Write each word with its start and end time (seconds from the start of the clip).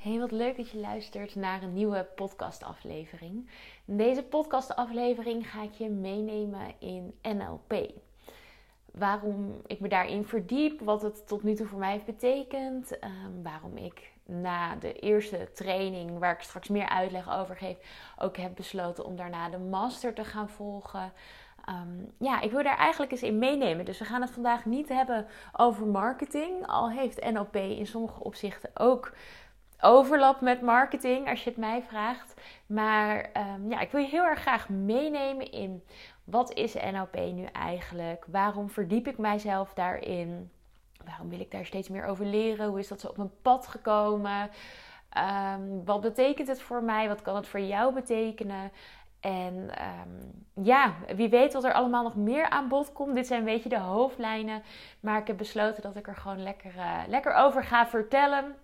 Hey, 0.00 0.18
wat 0.18 0.30
leuk 0.30 0.56
dat 0.56 0.70
je 0.70 0.78
luistert 0.78 1.34
naar 1.34 1.62
een 1.62 1.72
nieuwe 1.72 2.06
podcastaflevering. 2.14 3.50
In 3.84 3.96
deze 3.96 4.22
podcastaflevering 4.22 5.50
ga 5.50 5.62
ik 5.62 5.72
je 5.72 5.88
meenemen 5.88 6.74
in 6.78 7.14
NLP. 7.22 7.92
Waarom 8.92 9.60
ik 9.66 9.80
me 9.80 9.88
daarin 9.88 10.24
verdiep, 10.24 10.80
wat 10.80 11.02
het 11.02 11.26
tot 11.26 11.42
nu 11.42 11.54
toe 11.54 11.66
voor 11.66 11.78
mij 11.78 11.92
heeft 11.92 12.04
betekend, 12.04 13.04
um, 13.04 13.42
waarom 13.42 13.76
ik 13.76 14.12
na 14.24 14.76
de 14.76 14.92
eerste 14.92 15.48
training, 15.54 16.18
waar 16.18 16.34
ik 16.34 16.40
straks 16.40 16.68
meer 16.68 16.88
uitleg 16.88 17.38
over 17.38 17.56
geef, 17.56 17.76
ook 18.18 18.36
heb 18.36 18.54
besloten 18.54 19.04
om 19.04 19.16
daarna 19.16 19.48
de 19.48 19.58
master 19.58 20.14
te 20.14 20.24
gaan 20.24 20.48
volgen. 20.48 21.12
Um, 21.68 22.12
ja, 22.18 22.40
ik 22.40 22.50
wil 22.50 22.62
daar 22.62 22.78
eigenlijk 22.78 23.12
eens 23.12 23.22
in 23.22 23.38
meenemen. 23.38 23.84
Dus 23.84 23.98
we 23.98 24.04
gaan 24.04 24.20
het 24.20 24.30
vandaag 24.30 24.64
niet 24.64 24.88
hebben 24.88 25.26
over 25.56 25.86
marketing. 25.86 26.66
Al 26.66 26.90
heeft 26.90 27.30
NLP 27.32 27.56
in 27.56 27.86
sommige 27.86 28.24
opzichten 28.24 28.70
ook 28.74 29.12
overlap 29.80 30.40
met 30.40 30.62
marketing, 30.62 31.28
als 31.28 31.44
je 31.44 31.50
het 31.50 31.58
mij 31.58 31.82
vraagt. 31.82 32.40
Maar 32.66 33.30
um, 33.36 33.70
ja, 33.70 33.80
ik 33.80 33.90
wil 33.90 34.00
je 34.00 34.08
heel 34.08 34.24
erg 34.24 34.40
graag 34.40 34.68
meenemen 34.68 35.52
in 35.52 35.82
wat 36.24 36.52
is 36.52 36.74
NLP 36.74 37.14
nu 37.14 37.44
eigenlijk? 37.44 38.24
Waarom 38.28 38.70
verdiep 38.70 39.06
ik 39.06 39.18
mijzelf 39.18 39.74
daarin? 39.74 40.50
Waarom 41.04 41.28
wil 41.28 41.40
ik 41.40 41.50
daar 41.50 41.66
steeds 41.66 41.88
meer 41.88 42.04
over 42.04 42.26
leren? 42.26 42.68
Hoe 42.68 42.78
is 42.78 42.88
dat 42.88 43.00
zo 43.00 43.08
op 43.08 43.16
mijn 43.16 43.32
pad 43.42 43.66
gekomen? 43.66 44.50
Um, 45.54 45.84
wat 45.84 46.00
betekent 46.00 46.48
het 46.48 46.60
voor 46.60 46.82
mij? 46.82 47.08
Wat 47.08 47.22
kan 47.22 47.36
het 47.36 47.46
voor 47.46 47.60
jou 47.60 47.94
betekenen? 47.94 48.72
En 49.20 49.54
um, 49.54 50.46
ja, 50.64 50.94
wie 51.16 51.28
weet 51.28 51.52
wat 51.52 51.64
er 51.64 51.72
allemaal 51.72 52.02
nog 52.02 52.16
meer 52.16 52.50
aan 52.50 52.68
bod 52.68 52.92
komt. 52.92 53.14
Dit 53.14 53.26
zijn 53.26 53.38
een 53.38 53.44
beetje 53.44 53.68
de 53.68 53.78
hoofdlijnen. 53.78 54.62
Maar 55.00 55.20
ik 55.20 55.26
heb 55.26 55.36
besloten 55.36 55.82
dat 55.82 55.96
ik 55.96 56.08
er 56.08 56.16
gewoon 56.16 56.42
lekker, 56.42 56.74
uh, 56.76 56.98
lekker 57.06 57.32
over 57.32 57.64
ga 57.64 57.86
vertellen 57.86 58.54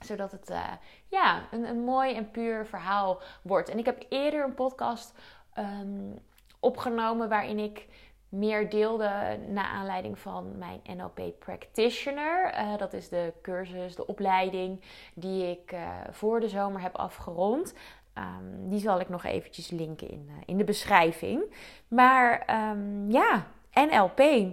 zodat 0.00 0.32
het 0.32 0.50
uh, 0.50 0.72
ja, 1.08 1.42
een, 1.50 1.68
een 1.68 1.84
mooi 1.84 2.14
en 2.14 2.30
puur 2.30 2.66
verhaal 2.66 3.20
wordt. 3.42 3.68
En 3.68 3.78
ik 3.78 3.84
heb 3.84 4.06
eerder 4.08 4.44
een 4.44 4.54
podcast 4.54 5.14
um, 5.58 6.18
opgenomen 6.60 7.28
waarin 7.28 7.58
ik 7.58 7.86
meer 8.28 8.70
deelde 8.70 9.38
naar 9.48 9.64
aanleiding 9.64 10.18
van 10.18 10.58
mijn 10.58 10.80
NLP 10.96 11.38
Practitioner. 11.38 12.54
Uh, 12.54 12.76
dat 12.76 12.92
is 12.92 13.08
de 13.08 13.32
cursus, 13.42 13.94
de 13.94 14.06
opleiding 14.06 14.80
die 15.14 15.50
ik 15.50 15.72
uh, 15.72 15.88
voor 16.10 16.40
de 16.40 16.48
zomer 16.48 16.80
heb 16.80 16.96
afgerond. 16.96 17.74
Um, 18.18 18.68
die 18.68 18.80
zal 18.80 19.00
ik 19.00 19.08
nog 19.08 19.24
eventjes 19.24 19.70
linken 19.70 20.10
in, 20.10 20.30
in 20.46 20.56
de 20.56 20.64
beschrijving. 20.64 21.54
Maar 21.88 22.54
um, 22.70 23.10
ja, 23.10 23.46
NLP. 23.72 24.46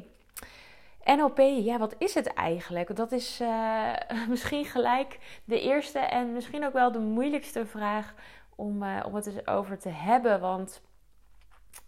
NLP, 1.03 1.37
ja, 1.39 1.77
wat 1.77 1.95
is 1.97 2.13
het 2.13 2.33
eigenlijk? 2.33 2.95
Dat 2.95 3.11
is 3.11 3.41
uh, 3.41 3.93
misschien 4.29 4.65
gelijk 4.65 5.19
de 5.43 5.61
eerste 5.61 5.99
en 5.99 6.33
misschien 6.33 6.65
ook 6.65 6.73
wel 6.73 6.91
de 6.91 6.99
moeilijkste 6.99 7.65
vraag 7.65 8.13
om, 8.55 8.83
uh, 8.83 8.99
om 9.05 9.15
het 9.15 9.25
eens 9.25 9.47
over 9.47 9.79
te 9.79 9.89
hebben. 9.89 10.39
Want 10.39 10.81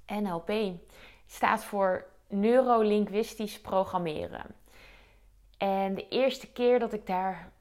NLP 0.08 0.52
staat 1.26 1.64
voor 1.64 2.06
neurolinguistisch 2.28 3.62
programmeren. 3.62 4.46
En 5.58 5.96
de 5.96 6.08
eerste 6.08 6.52
keer 6.52 6.80
dat 6.80 6.94
ik 6.94 7.08
daar 7.08 7.52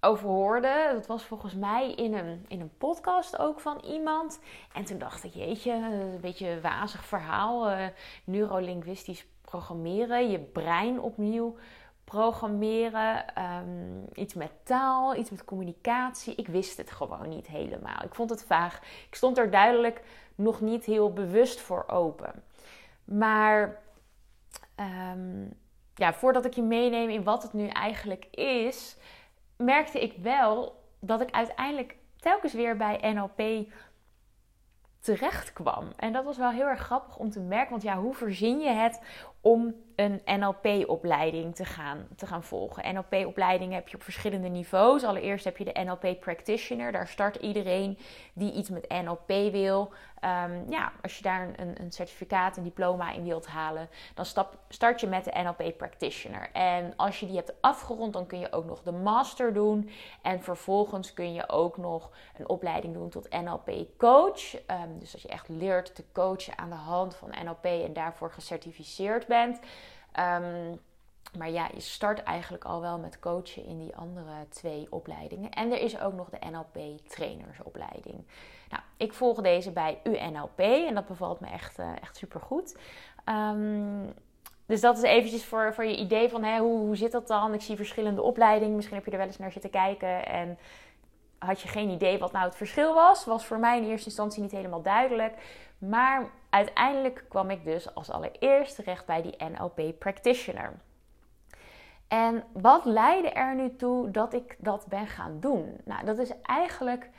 over 0.00 0.28
hoorde, 0.28 0.90
dat 0.92 1.06
was 1.06 1.22
volgens 1.22 1.54
mij 1.54 1.92
in 1.92 2.14
een, 2.14 2.44
in 2.48 2.60
een 2.60 2.76
podcast 2.78 3.38
ook 3.38 3.60
van 3.60 3.80
iemand. 3.84 4.40
En 4.72 4.84
toen 4.84 4.98
dacht 4.98 5.24
ik, 5.24 5.34
jeetje, 5.34 5.72
een 5.72 6.20
beetje 6.20 6.48
een 6.48 6.60
wazig 6.60 7.04
verhaal. 7.04 7.70
Uh, 7.70 7.86
neurolinguistisch 8.24 9.26
programmeren, 9.54 10.30
je 10.30 10.38
brein 10.38 11.00
opnieuw 11.00 11.56
programmeren, 12.04 13.24
um, 13.42 14.04
iets 14.14 14.34
met 14.34 14.50
taal, 14.62 15.16
iets 15.16 15.30
met 15.30 15.44
communicatie. 15.44 16.34
Ik 16.34 16.48
wist 16.48 16.76
het 16.76 16.90
gewoon 16.90 17.28
niet 17.28 17.46
helemaal. 17.46 18.02
Ik 18.02 18.14
vond 18.14 18.30
het 18.30 18.44
vaag. 18.44 18.80
Ik 19.08 19.14
stond 19.14 19.38
er 19.38 19.50
duidelijk 19.50 20.02
nog 20.34 20.60
niet 20.60 20.84
heel 20.84 21.12
bewust 21.12 21.60
voor 21.60 21.84
open. 21.86 22.42
Maar 23.04 23.80
um, 24.80 25.52
ja, 25.94 26.12
voordat 26.12 26.44
ik 26.44 26.54
je 26.54 26.62
meeneem 26.62 27.08
in 27.08 27.24
wat 27.24 27.42
het 27.42 27.52
nu 27.52 27.68
eigenlijk 27.68 28.24
is, 28.30 28.96
merkte 29.56 30.02
ik 30.02 30.16
wel 30.22 30.82
dat 31.00 31.20
ik 31.20 31.30
uiteindelijk 31.30 31.96
telkens 32.16 32.52
weer 32.52 32.76
bij 32.76 33.12
NLP 33.12 33.72
terecht 35.04 35.52
kwam. 35.52 35.92
En 35.96 36.12
dat 36.12 36.24
was 36.24 36.36
wel 36.36 36.50
heel 36.50 36.66
erg 36.66 36.80
grappig 36.80 37.16
om 37.16 37.30
te 37.30 37.40
merken. 37.40 37.70
Want 37.70 37.82
ja, 37.82 37.98
hoe 37.98 38.14
verzin 38.14 38.60
je 38.60 38.70
het 38.70 39.00
om 39.44 39.72
een 39.96 40.20
NLP-opleiding 40.24 41.54
te 41.54 41.64
gaan, 41.64 42.06
te 42.16 42.26
gaan 42.26 42.42
volgen. 42.42 42.94
NLP-opleidingen 42.94 43.74
heb 43.74 43.88
je 43.88 43.96
op 43.96 44.02
verschillende 44.02 44.48
niveaus. 44.48 45.04
Allereerst 45.04 45.44
heb 45.44 45.56
je 45.56 45.64
de 45.64 45.80
NLP 45.84 46.20
Practitioner. 46.20 46.92
Daar 46.92 47.08
start 47.08 47.36
iedereen 47.36 47.98
die 48.32 48.52
iets 48.52 48.70
met 48.70 48.88
NLP 48.88 49.52
wil. 49.52 49.92
Um, 50.24 50.70
ja, 50.70 50.92
als 51.02 51.16
je 51.16 51.22
daar 51.22 51.48
een, 51.56 51.80
een, 51.80 51.92
certificaat, 51.92 52.56
een 52.56 52.62
diploma 52.62 53.12
in 53.12 53.24
wilt 53.24 53.46
halen, 53.46 53.88
dan 54.14 54.24
stap, 54.24 54.58
start 54.68 55.00
je 55.00 55.06
met 55.06 55.24
de 55.24 55.40
NLP 55.42 55.76
Practitioner. 55.76 56.50
En 56.52 56.92
als 56.96 57.20
je 57.20 57.26
die 57.26 57.36
hebt 57.36 57.52
afgerond, 57.60 58.12
dan 58.12 58.26
kun 58.26 58.38
je 58.38 58.52
ook 58.52 58.64
nog 58.64 58.82
de 58.82 58.92
Master 58.92 59.52
doen. 59.52 59.90
En 60.22 60.42
vervolgens 60.42 61.12
kun 61.12 61.32
je 61.32 61.48
ook 61.48 61.76
nog 61.76 62.10
een 62.36 62.48
opleiding 62.48 62.94
doen 62.94 63.08
tot 63.08 63.30
NLP 63.30 63.70
Coach. 63.98 64.54
Um, 64.54 64.98
dus 64.98 65.12
dat 65.12 65.22
je 65.22 65.28
echt 65.28 65.48
leert 65.48 65.94
te 65.94 66.04
coachen 66.12 66.58
aan 66.58 66.70
de 66.70 66.74
hand 66.74 67.16
van 67.16 67.34
NLP 67.44 67.64
en 67.64 67.92
daarvoor 67.92 68.30
gecertificeerd 68.30 69.26
bent. 69.26 69.60
Um, 70.18 70.80
maar 71.38 71.50
ja, 71.50 71.68
je 71.74 71.80
start 71.80 72.22
eigenlijk 72.22 72.64
al 72.64 72.80
wel 72.80 72.98
met 72.98 73.18
coachen 73.18 73.66
in 73.66 73.78
die 73.78 73.96
andere 73.96 74.48
twee 74.48 74.86
opleidingen. 74.90 75.50
En 75.50 75.72
er 75.72 75.80
is 75.80 76.00
ook 76.00 76.12
nog 76.12 76.28
de 76.30 76.46
NLP 76.50 76.98
trainersopleiding. 77.08 78.26
Nou, 78.70 78.82
ik 78.96 79.12
volg 79.12 79.40
deze 79.40 79.70
bij 79.70 80.00
UNLP 80.04 80.58
en 80.58 80.94
dat 80.94 81.06
bevalt 81.06 81.40
me 81.40 81.46
echt, 81.46 81.78
uh, 81.78 81.92
echt 82.00 82.16
super 82.16 82.40
goed. 82.40 82.76
Um, 83.24 84.14
dus 84.66 84.80
dat 84.80 84.96
is 84.96 85.02
eventjes 85.02 85.44
voor, 85.44 85.74
voor 85.74 85.84
je 85.84 85.96
idee 85.96 86.28
van 86.28 86.42
hè, 86.42 86.58
hoe, 86.58 86.78
hoe 86.78 86.96
zit 86.96 87.12
dat 87.12 87.26
dan? 87.26 87.54
Ik 87.54 87.60
zie 87.60 87.76
verschillende 87.76 88.22
opleidingen. 88.22 88.74
Misschien 88.74 88.96
heb 88.96 89.04
je 89.04 89.10
er 89.10 89.18
wel 89.18 89.26
eens 89.26 89.38
naar 89.38 89.52
zitten 89.52 89.70
kijken 89.70 90.26
en 90.26 90.58
had 91.38 91.60
je 91.60 91.68
geen 91.68 91.88
idee 91.88 92.18
wat 92.18 92.32
nou 92.32 92.44
het 92.44 92.56
verschil 92.56 92.94
was. 92.94 93.24
Was 93.24 93.46
voor 93.46 93.58
mij 93.58 93.78
in 93.78 93.88
eerste 93.88 94.08
instantie 94.08 94.42
niet 94.42 94.50
helemaal 94.50 94.82
duidelijk. 94.82 95.34
Maar 95.78 96.30
uiteindelijk 96.54 97.24
kwam 97.28 97.50
ik 97.50 97.64
dus 97.64 97.94
als 97.94 98.10
allereerst 98.10 98.74
terecht 98.74 99.06
bij 99.06 99.22
die 99.22 99.36
NLP 99.38 99.98
Practitioner. 99.98 100.72
En 102.08 102.44
wat 102.52 102.84
leidde 102.84 103.30
er 103.30 103.54
nu 103.54 103.76
toe 103.76 104.10
dat 104.10 104.32
ik 104.32 104.56
dat 104.58 104.86
ben 104.88 105.06
gaan 105.06 105.40
doen? 105.40 105.80
Nou, 105.84 106.04
dat 106.04 106.18
is 106.18 106.30
eigenlijk 106.42 107.10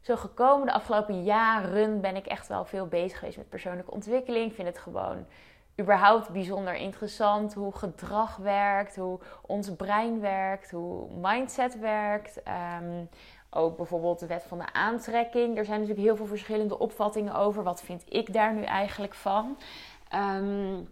zo 0.00 0.16
gekomen. 0.16 0.66
De 0.66 0.72
afgelopen 0.72 1.22
jaren 1.22 2.00
ben 2.00 2.16
ik 2.16 2.26
echt 2.26 2.48
wel 2.48 2.64
veel 2.64 2.86
bezig 2.86 3.18
geweest 3.18 3.36
met 3.36 3.48
persoonlijke 3.48 3.90
ontwikkeling. 3.90 4.48
Ik 4.50 4.54
vind 4.54 4.68
het 4.68 4.78
gewoon 4.78 5.26
überhaupt 5.80 6.30
bijzonder 6.30 6.74
interessant 6.74 7.54
hoe 7.54 7.76
gedrag 7.76 8.36
werkt, 8.36 8.96
hoe 8.96 9.20
ons 9.42 9.76
brein 9.76 10.20
werkt, 10.20 10.70
hoe 10.70 11.08
mindset 11.20 11.78
werkt. 11.78 12.40
Um, 12.80 13.08
ook 13.54 13.76
bijvoorbeeld 13.76 14.18
de 14.18 14.26
wet 14.26 14.44
van 14.48 14.58
de 14.58 14.72
aantrekking. 14.72 15.58
Er 15.58 15.64
zijn 15.64 15.80
natuurlijk 15.80 16.06
heel 16.06 16.16
veel 16.16 16.26
verschillende 16.26 16.78
opvattingen 16.78 17.34
over. 17.34 17.62
Wat 17.62 17.82
vind 17.82 18.04
ik 18.08 18.32
daar 18.32 18.54
nu 18.54 18.62
eigenlijk 18.62 19.14
van? 19.14 19.58
Um, 20.14 20.88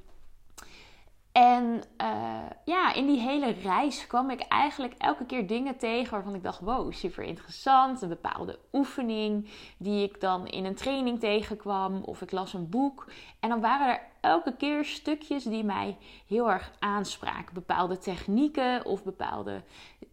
en 1.33 1.83
uh, 2.03 2.39
ja, 2.65 2.95
in 2.95 3.07
die 3.07 3.21
hele 3.21 3.51
reis 3.51 4.07
kwam 4.07 4.31
ik 4.31 4.41
eigenlijk 4.41 4.95
elke 4.99 5.25
keer 5.27 5.47
dingen 5.47 5.77
tegen 5.77 6.13
waarvan 6.13 6.35
ik 6.35 6.43
dacht: 6.43 6.61
wow, 6.61 6.93
super 6.93 7.25
interessant. 7.25 8.03
Een 8.03 8.09
bepaalde 8.09 8.59
oefening 8.73 9.49
die 9.79 10.05
ik 10.05 10.21
dan 10.21 10.47
in 10.47 10.65
een 10.65 10.75
training 10.75 11.21
tegenkwam, 11.21 12.03
of 12.03 12.23
ik 12.23 12.31
las 12.31 12.53
een 12.53 12.69
boek. 12.69 13.07
En 13.41 13.49
dan 13.49 13.61
waren 13.61 13.89
er 13.89 14.01
elke 14.21 14.57
keer 14.57 14.85
stukjes 14.85 15.45
die 15.45 15.65
mij 15.65 15.97
heel 16.27 16.51
erg 16.51 16.73
aanspraken. 16.79 17.55
Bepaalde 17.55 17.99
technieken 17.99 18.85
of 18.85 19.05
bepaalde 19.05 19.63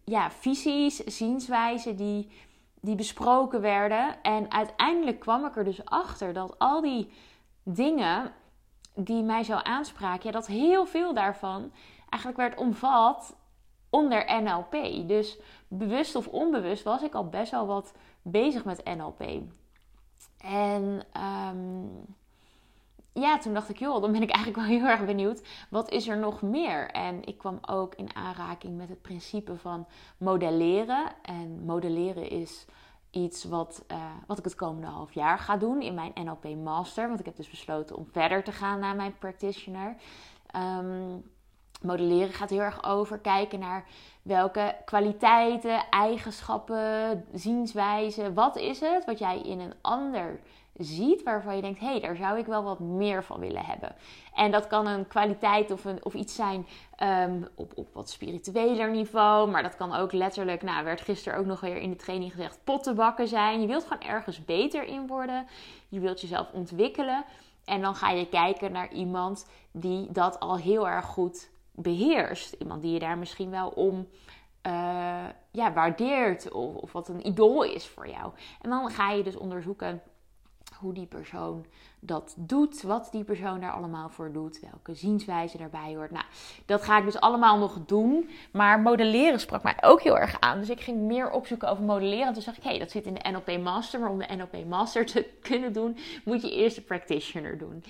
ja, 0.04 0.30
visies, 0.30 0.96
zienswijzen 0.96 1.96
die, 1.96 2.30
die 2.80 2.94
besproken 2.94 3.60
werden. 3.60 4.22
En 4.22 4.52
uiteindelijk 4.52 5.20
kwam 5.20 5.44
ik 5.44 5.56
er 5.56 5.64
dus 5.64 5.84
achter 5.84 6.32
dat 6.32 6.58
al 6.58 6.80
die 6.80 7.12
dingen 7.62 8.32
die 9.00 9.22
mij 9.22 9.42
zo 9.42 9.54
aanspraken, 9.54 10.26
ja, 10.26 10.30
dat 10.30 10.46
heel 10.46 10.86
veel 10.86 11.14
daarvan 11.14 11.72
eigenlijk 12.08 12.36
werd 12.36 12.58
omvat 12.58 13.36
onder 13.90 14.42
NLP. 14.42 15.08
Dus 15.08 15.38
bewust 15.68 16.14
of 16.14 16.26
onbewust 16.26 16.82
was 16.82 17.02
ik 17.02 17.14
al 17.14 17.28
best 17.28 17.50
wel 17.50 17.66
wat 17.66 17.94
bezig 18.22 18.64
met 18.64 18.84
NLP. 18.84 19.20
En 20.38 21.02
um, 21.52 22.16
ja, 23.12 23.38
toen 23.38 23.54
dacht 23.54 23.68
ik, 23.68 23.78
joh, 23.78 24.00
dan 24.00 24.12
ben 24.12 24.22
ik 24.22 24.30
eigenlijk 24.30 24.66
wel 24.66 24.76
heel 24.78 24.88
erg 24.88 25.04
benieuwd. 25.04 25.42
Wat 25.70 25.90
is 25.90 26.08
er 26.08 26.18
nog 26.18 26.42
meer? 26.42 26.90
En 26.90 27.24
ik 27.24 27.38
kwam 27.38 27.58
ook 27.66 27.94
in 27.94 28.16
aanraking 28.16 28.76
met 28.76 28.88
het 28.88 29.02
principe 29.02 29.56
van 29.56 29.86
modelleren. 30.18 31.06
En 31.22 31.64
modelleren 31.64 32.30
is 32.30 32.66
iets 33.22 33.44
wat, 33.44 33.84
uh, 33.92 33.98
wat 34.26 34.38
ik 34.38 34.44
het 34.44 34.54
komende 34.54 34.86
half 34.86 35.12
jaar 35.12 35.38
ga 35.38 35.56
doen 35.56 35.82
in 35.82 35.94
mijn 35.94 36.12
NLP 36.14 36.44
Master. 36.44 37.08
Want 37.08 37.20
ik 37.20 37.26
heb 37.26 37.36
dus 37.36 37.50
besloten 37.50 37.96
om 37.96 38.08
verder 38.12 38.44
te 38.44 38.52
gaan 38.52 38.78
naar 38.78 38.96
mijn 38.96 39.18
practitioner. 39.18 39.96
Um, 40.56 41.24
modelleren 41.82 42.32
gaat 42.32 42.50
heel 42.50 42.60
erg 42.60 42.84
over 42.84 43.18
kijken 43.18 43.58
naar 43.58 43.84
welke 44.22 44.76
kwaliteiten, 44.84 45.88
eigenschappen, 45.90 47.24
zienswijzen, 47.32 48.34
wat 48.34 48.56
is 48.56 48.80
het 48.80 49.04
wat 49.04 49.18
jij 49.18 49.40
in 49.40 49.60
een 49.60 49.74
ander 49.80 50.40
ziet 50.78 51.22
waarvan 51.22 51.56
je 51.56 51.62
denkt: 51.62 51.80
hé, 51.80 51.86
hey, 51.86 52.00
daar 52.00 52.16
zou 52.16 52.38
ik 52.38 52.46
wel 52.46 52.62
wat 52.62 52.78
meer 52.78 53.24
van 53.24 53.40
willen 53.40 53.64
hebben. 53.64 53.94
En 54.34 54.50
dat 54.50 54.66
kan 54.66 54.86
een 54.86 55.06
kwaliteit 55.06 55.70
of, 55.70 55.84
een, 55.84 56.04
of 56.04 56.14
iets 56.14 56.34
zijn 56.34 56.66
um, 57.02 57.48
op, 57.54 57.72
op 57.74 57.88
wat 57.92 58.10
spiritueler 58.10 58.90
niveau, 58.90 59.50
maar 59.50 59.62
dat 59.62 59.76
kan 59.76 59.94
ook 59.94 60.12
letterlijk, 60.12 60.62
nou, 60.62 60.84
werd 60.84 61.00
gisteren 61.00 61.38
ook 61.38 61.46
nog 61.46 61.60
weer 61.60 61.76
in 61.76 61.90
de 61.90 61.96
training 61.96 62.30
gezegd, 62.30 62.60
pottenbakken 62.64 63.28
zijn. 63.28 63.60
Je 63.60 63.66
wilt 63.66 63.84
gewoon 63.84 64.08
ergens 64.08 64.44
beter 64.44 64.84
in 64.84 65.06
worden, 65.06 65.46
je 65.88 66.00
wilt 66.00 66.20
jezelf 66.20 66.50
ontwikkelen. 66.52 67.24
En 67.64 67.80
dan 67.80 67.94
ga 67.94 68.10
je 68.10 68.28
kijken 68.28 68.72
naar 68.72 68.92
iemand 68.92 69.46
die 69.72 70.12
dat 70.12 70.40
al 70.40 70.56
heel 70.56 70.88
erg 70.88 71.04
goed 71.04 71.50
beheerst. 71.72 72.52
Iemand 72.52 72.82
die 72.82 72.92
je 72.92 72.98
daar 72.98 73.18
misschien 73.18 73.50
wel 73.50 73.68
om 73.68 74.08
uh, 74.66 75.26
ja, 75.50 75.72
waardeert 75.72 76.52
of, 76.52 76.74
of 76.74 76.92
wat 76.92 77.08
een 77.08 77.26
idool 77.26 77.62
is 77.62 77.86
voor 77.86 78.08
jou. 78.08 78.32
En 78.60 78.70
dan 78.70 78.90
ga 78.90 79.10
je 79.10 79.22
dus 79.22 79.36
onderzoeken 79.36 80.02
hoe 80.80 80.92
die 80.92 81.06
persoon 81.06 81.66
dat 82.00 82.34
doet, 82.36 82.82
wat 82.82 83.08
die 83.12 83.24
persoon 83.24 83.60
daar 83.60 83.72
allemaal 83.72 84.08
voor 84.08 84.32
doet, 84.32 84.60
welke 84.60 84.94
zienswijze 84.94 85.58
daarbij 85.58 85.94
hoort. 85.94 86.10
Nou, 86.10 86.24
dat 86.66 86.82
ga 86.82 86.98
ik 86.98 87.04
dus 87.04 87.20
allemaal 87.20 87.58
nog 87.58 87.78
doen. 87.86 88.30
Maar 88.52 88.80
modelleren 88.80 89.40
sprak 89.40 89.62
mij 89.62 89.76
ook 89.80 90.02
heel 90.02 90.18
erg 90.18 90.40
aan. 90.40 90.58
Dus 90.58 90.70
ik 90.70 90.80
ging 90.80 91.00
meer 91.00 91.30
opzoeken 91.30 91.68
over 91.68 91.84
modelleren. 91.84 92.26
En 92.26 92.32
toen 92.32 92.42
zag 92.42 92.56
ik, 92.56 92.62
hé, 92.62 92.70
hey, 92.70 92.78
dat 92.78 92.90
zit 92.90 93.06
in 93.06 93.14
de 93.14 93.30
NLP 93.30 93.62
Master. 93.62 94.00
Maar 94.00 94.10
om 94.10 94.18
de 94.18 94.36
NLP 94.36 94.66
Master 94.66 95.06
te 95.06 95.30
kunnen 95.48 95.72
doen, 95.72 95.96
moet 96.24 96.42
je 96.42 96.54
eerst 96.54 96.76
de 96.76 96.82
practitioner 96.82 97.58
doen. 97.58 97.84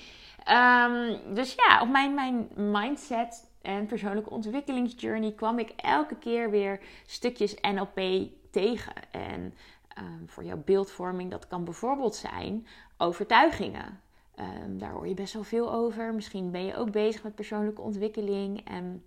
Um, 0.50 1.34
dus 1.34 1.54
ja, 1.54 1.82
op 1.82 1.88
mijn, 1.88 2.14
mijn 2.14 2.48
mindset 2.54 3.50
en 3.62 3.86
persoonlijke 3.86 4.30
ontwikkelingsjourney 4.30 5.32
kwam 5.32 5.58
ik 5.58 5.72
elke 5.76 6.16
keer 6.16 6.50
weer 6.50 6.80
stukjes 7.06 7.54
NLP 7.60 8.28
tegen. 8.50 8.92
En 9.10 9.54
um, 10.00 10.28
voor 10.28 10.44
jouw 10.44 10.62
beeldvorming, 10.64 11.30
dat 11.30 11.46
kan 11.46 11.64
bijvoorbeeld 11.64 12.16
zijn 12.16 12.66
overtuigingen. 12.96 14.00
Um, 14.36 14.78
daar 14.78 14.92
hoor 14.92 15.08
je 15.08 15.14
best 15.14 15.34
wel 15.34 15.42
veel 15.42 15.72
over. 15.72 16.14
Misschien 16.14 16.50
ben 16.50 16.64
je 16.64 16.76
ook 16.76 16.90
bezig 16.90 17.22
met 17.22 17.34
persoonlijke 17.34 17.82
ontwikkeling. 17.82 18.68
En 18.68 19.04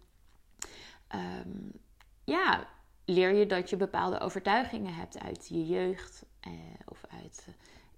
um, 1.15 1.71
ja, 2.23 2.67
leer 3.05 3.33
je 3.33 3.45
dat 3.45 3.69
je 3.69 3.77
bepaalde 3.77 4.19
overtuigingen 4.19 4.93
hebt 4.93 5.19
uit 5.19 5.47
je 5.47 5.65
jeugd 5.65 6.25
eh, 6.39 6.51
of 6.85 7.03
uit 7.21 7.47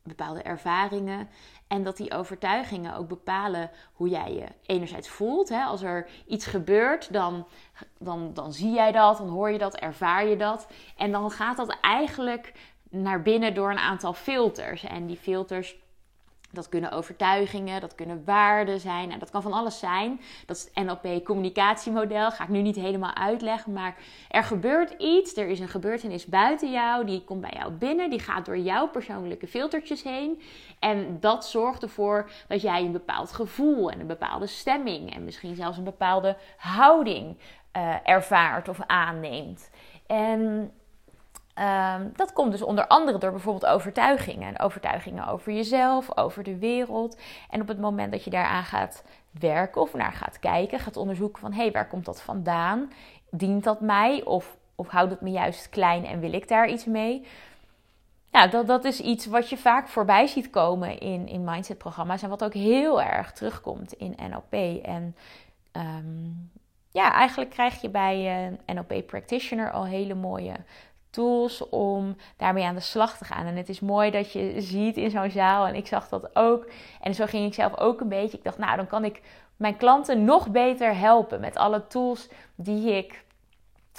bepaalde 0.03 0.41
ervaringen. 0.41 1.29
En 1.67 1.83
dat 1.83 1.97
die 1.97 2.13
overtuigingen 2.13 2.95
ook 2.95 3.07
bepalen 3.07 3.71
hoe 3.93 4.09
jij 4.09 4.33
je 4.33 4.47
enerzijds 4.65 5.09
voelt. 5.09 5.49
Hè? 5.49 5.63
Als 5.63 5.81
er 5.81 6.09
iets 6.27 6.45
gebeurt, 6.45 7.13
dan, 7.13 7.47
dan, 7.97 8.33
dan 8.33 8.53
zie 8.53 8.73
jij 8.73 8.91
dat, 8.91 9.17
dan 9.17 9.29
hoor 9.29 9.49
je 9.49 9.57
dat, 9.57 9.75
ervaar 9.75 10.27
je 10.27 10.35
dat. 10.35 10.67
En 10.97 11.11
dan 11.11 11.31
gaat 11.31 11.57
dat 11.57 11.77
eigenlijk 11.81 12.53
naar 12.93 13.21
binnen 13.21 13.53
door 13.53 13.71
een 13.71 13.77
aantal 13.77 14.13
filters. 14.13 14.83
En 14.83 15.05
die 15.05 15.17
filters 15.17 15.75
dat 16.53 16.69
kunnen 16.69 16.91
overtuigingen, 16.91 17.81
dat 17.81 17.95
kunnen 17.95 18.23
waarden 18.25 18.79
zijn 18.79 19.11
en 19.11 19.19
dat 19.19 19.29
kan 19.29 19.41
van 19.41 19.53
alles 19.53 19.79
zijn. 19.79 20.21
Dat 20.45 20.55
is 20.55 20.69
het 20.73 20.85
NLP 20.85 21.25
communicatiemodel, 21.25 22.31
ga 22.31 22.43
ik 22.43 22.49
nu 22.49 22.61
niet 22.61 22.75
helemaal 22.75 23.15
uitleggen, 23.15 23.73
maar 23.73 23.95
er 24.29 24.43
gebeurt 24.43 24.91
iets, 24.97 25.37
er 25.37 25.47
is 25.47 25.59
een 25.59 25.67
gebeurtenis 25.67 26.25
buiten 26.25 26.71
jou, 26.71 27.05
die 27.05 27.23
komt 27.23 27.41
bij 27.41 27.53
jou 27.53 27.71
binnen, 27.71 28.09
die 28.09 28.19
gaat 28.19 28.45
door 28.45 28.57
jouw 28.57 28.87
persoonlijke 28.87 29.47
filtertjes 29.47 30.03
heen 30.03 30.41
en 30.79 31.17
dat 31.19 31.45
zorgt 31.45 31.83
ervoor 31.83 32.31
dat 32.47 32.61
jij 32.61 32.81
een 32.81 32.91
bepaald 32.91 33.31
gevoel 33.31 33.91
en 33.91 33.99
een 33.99 34.07
bepaalde 34.07 34.47
stemming 34.47 35.13
en 35.13 35.23
misschien 35.23 35.55
zelfs 35.55 35.77
een 35.77 35.83
bepaalde 35.83 36.37
houding 36.57 37.37
uh, 37.77 37.95
ervaart 38.03 38.69
of 38.69 38.79
aanneemt. 38.85 39.69
En 40.07 40.71
Um, 41.59 42.11
dat 42.15 42.33
komt 42.33 42.51
dus 42.51 42.61
onder 42.61 42.87
andere 42.87 43.17
door 43.17 43.31
bijvoorbeeld 43.31 43.65
overtuigingen. 43.65 44.59
Overtuigingen 44.59 45.27
over 45.27 45.53
jezelf, 45.53 46.17
over 46.17 46.43
de 46.43 46.57
wereld. 46.57 47.17
En 47.49 47.61
op 47.61 47.67
het 47.67 47.79
moment 47.79 48.11
dat 48.11 48.23
je 48.23 48.29
daaraan 48.29 48.63
gaat 48.63 49.03
werken 49.31 49.81
of 49.81 49.93
naar 49.93 50.13
gaat 50.13 50.39
kijken, 50.39 50.79
gaat 50.79 50.97
onderzoeken 50.97 51.41
van 51.41 51.53
hé, 51.53 51.61
hey, 51.61 51.71
waar 51.71 51.87
komt 51.87 52.05
dat 52.05 52.21
vandaan? 52.21 52.91
Dient 53.29 53.63
dat 53.63 53.81
mij 53.81 54.23
of, 54.23 54.57
of 54.75 54.87
houdt 54.87 55.11
het 55.11 55.21
me 55.21 55.29
juist 55.29 55.69
klein 55.69 56.05
en 56.05 56.19
wil 56.19 56.33
ik 56.33 56.47
daar 56.47 56.69
iets 56.69 56.85
mee? 56.85 57.27
Ja, 58.31 58.47
dat, 58.47 58.67
dat 58.67 58.85
is 58.85 58.99
iets 58.99 59.25
wat 59.25 59.49
je 59.49 59.57
vaak 59.57 59.87
voorbij 59.87 60.27
ziet 60.27 60.49
komen 60.49 60.99
in, 60.99 61.27
in 61.27 61.43
mindset-programma's 61.43 62.23
en 62.23 62.29
wat 62.29 62.43
ook 62.43 62.53
heel 62.53 63.01
erg 63.01 63.31
terugkomt 63.31 63.93
in 63.93 64.17
NLP. 64.29 64.83
En 64.83 65.15
um, 65.71 66.51
ja, 66.91 67.13
eigenlijk 67.13 67.51
krijg 67.51 67.81
je 67.81 67.89
bij 67.89 68.45
een 68.45 68.75
NLP 68.75 69.07
practitioner 69.07 69.71
al 69.71 69.85
hele 69.85 70.13
mooie 70.13 70.55
tools 71.13 71.69
om 71.69 72.15
daarmee 72.37 72.63
aan 72.63 72.75
de 72.75 72.81
slag 72.81 73.17
te 73.17 73.25
gaan. 73.25 73.45
En 73.45 73.55
het 73.55 73.69
is 73.69 73.79
mooi 73.79 74.11
dat 74.11 74.31
je 74.31 74.61
ziet 74.61 74.97
in 74.97 75.09
zo'n 75.09 75.31
zaal, 75.31 75.67
en 75.67 75.75
ik 75.75 75.87
zag 75.87 76.09
dat 76.09 76.35
ook. 76.35 76.67
En 77.01 77.15
zo 77.15 77.25
ging 77.25 77.45
ik 77.45 77.53
zelf 77.53 77.77
ook 77.77 78.01
een 78.01 78.09
beetje. 78.09 78.37
Ik 78.37 78.43
dacht, 78.43 78.57
nou, 78.57 78.75
dan 78.75 78.87
kan 78.87 79.05
ik 79.05 79.21
mijn 79.57 79.77
klanten 79.77 80.23
nog 80.23 80.49
beter 80.49 80.97
helpen 80.97 81.39
met 81.39 81.55
alle 81.55 81.87
tools 81.87 82.29
die 82.55 82.97
ik 82.97 83.23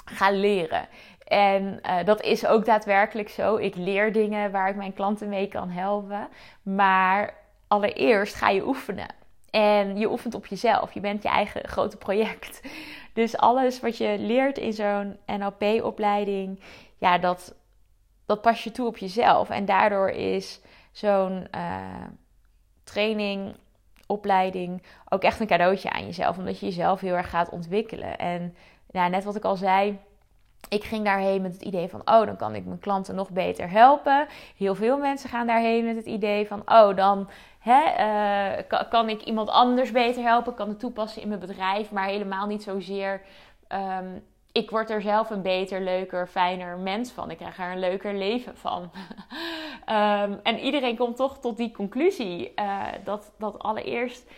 ga 0.05 0.31
leren. 0.31 0.87
En 1.23 1.79
uh, 1.85 2.03
dat 2.05 2.21
is 2.21 2.45
ook 2.45 2.65
daadwerkelijk 2.65 3.29
zo. 3.29 3.55
Ik 3.55 3.75
leer 3.75 4.13
dingen 4.13 4.51
waar 4.51 4.69
ik 4.69 4.75
mijn 4.75 4.93
klanten 4.93 5.29
mee 5.29 5.47
kan 5.47 5.69
helpen. 5.69 6.27
Maar 6.61 7.33
allereerst 7.67 8.35
ga 8.35 8.49
je 8.49 8.67
oefenen. 8.67 9.07
En 9.49 9.97
je 9.97 10.11
oefent 10.11 10.33
op 10.33 10.45
jezelf. 10.45 10.93
Je 10.93 10.99
bent 10.99 11.23
je 11.23 11.29
eigen 11.29 11.67
grote 11.67 11.97
project. 11.97 12.61
Dus 13.13 13.37
alles 13.37 13.79
wat 13.79 13.97
je 13.97 14.15
leert 14.19 14.57
in 14.57 14.73
zo'n 14.73 15.17
NLP-opleiding, 15.25 16.59
ja, 17.05 17.17
dat, 17.17 17.55
dat 18.25 18.41
pas 18.41 18.63
je 18.63 18.71
toe 18.71 18.87
op 18.87 18.97
jezelf. 18.97 19.49
En 19.49 19.65
daardoor 19.65 20.09
is 20.09 20.61
zo'n 20.91 21.47
uh, 21.55 22.05
training, 22.83 23.55
opleiding 24.07 24.83
ook 25.09 25.23
echt 25.23 25.39
een 25.39 25.47
cadeautje 25.47 25.89
aan 25.89 26.05
jezelf. 26.05 26.37
Omdat 26.37 26.59
je 26.59 26.65
jezelf 26.65 26.99
heel 26.99 27.15
erg 27.15 27.29
gaat 27.29 27.49
ontwikkelen. 27.49 28.17
En 28.17 28.55
ja, 28.91 29.07
net 29.07 29.23
wat 29.23 29.35
ik 29.35 29.43
al 29.43 29.55
zei. 29.55 29.99
Ik 30.69 30.83
ging 30.83 31.05
daarheen 31.05 31.41
met 31.41 31.53
het 31.53 31.61
idee 31.61 31.89
van, 31.89 31.99
oh, 31.99 32.25
dan 32.25 32.35
kan 32.35 32.55
ik 32.55 32.65
mijn 32.65 32.79
klanten 32.79 33.15
nog 33.15 33.29
beter 33.29 33.69
helpen. 33.69 34.27
Heel 34.57 34.75
veel 34.75 34.97
mensen 34.97 35.29
gaan 35.29 35.47
daarheen 35.47 35.85
met 35.85 35.95
het 35.95 36.05
idee 36.05 36.47
van, 36.47 36.61
oh, 36.65 36.95
dan 36.95 37.29
hè, 37.59 37.81
uh, 38.59 38.89
kan, 38.89 39.09
ik 39.09 39.21
iemand 39.21 39.49
anders 39.49 39.91
beter 39.91 40.23
helpen, 40.23 40.53
kan 40.53 40.69
het 40.69 40.79
toepassen 40.79 41.21
in 41.21 41.27
mijn 41.27 41.39
bedrijf, 41.39 41.91
maar 41.91 42.07
helemaal 42.07 42.47
niet 42.47 42.63
zozeer 42.63 43.21
um, 43.69 44.23
ik 44.55 44.69
word 44.69 44.89
er 44.89 45.01
zelf 45.01 45.29
een 45.29 45.41
beter, 45.41 45.81
leuker, 45.81 46.27
fijner 46.27 46.77
mens 46.77 47.11
van. 47.11 47.31
Ik 47.31 47.37
krijg 47.37 47.59
er 47.59 47.71
een 47.71 47.79
leuker 47.79 48.13
leven 48.13 48.57
van. 48.57 48.81
um, 49.89 50.39
en 50.49 50.59
iedereen 50.59 50.97
komt 50.97 51.15
toch 51.15 51.39
tot 51.39 51.57
die 51.57 51.71
conclusie 51.71 52.51
uh, 52.55 52.83
dat, 53.03 53.33
dat 53.37 53.59
allereerst 53.59 54.31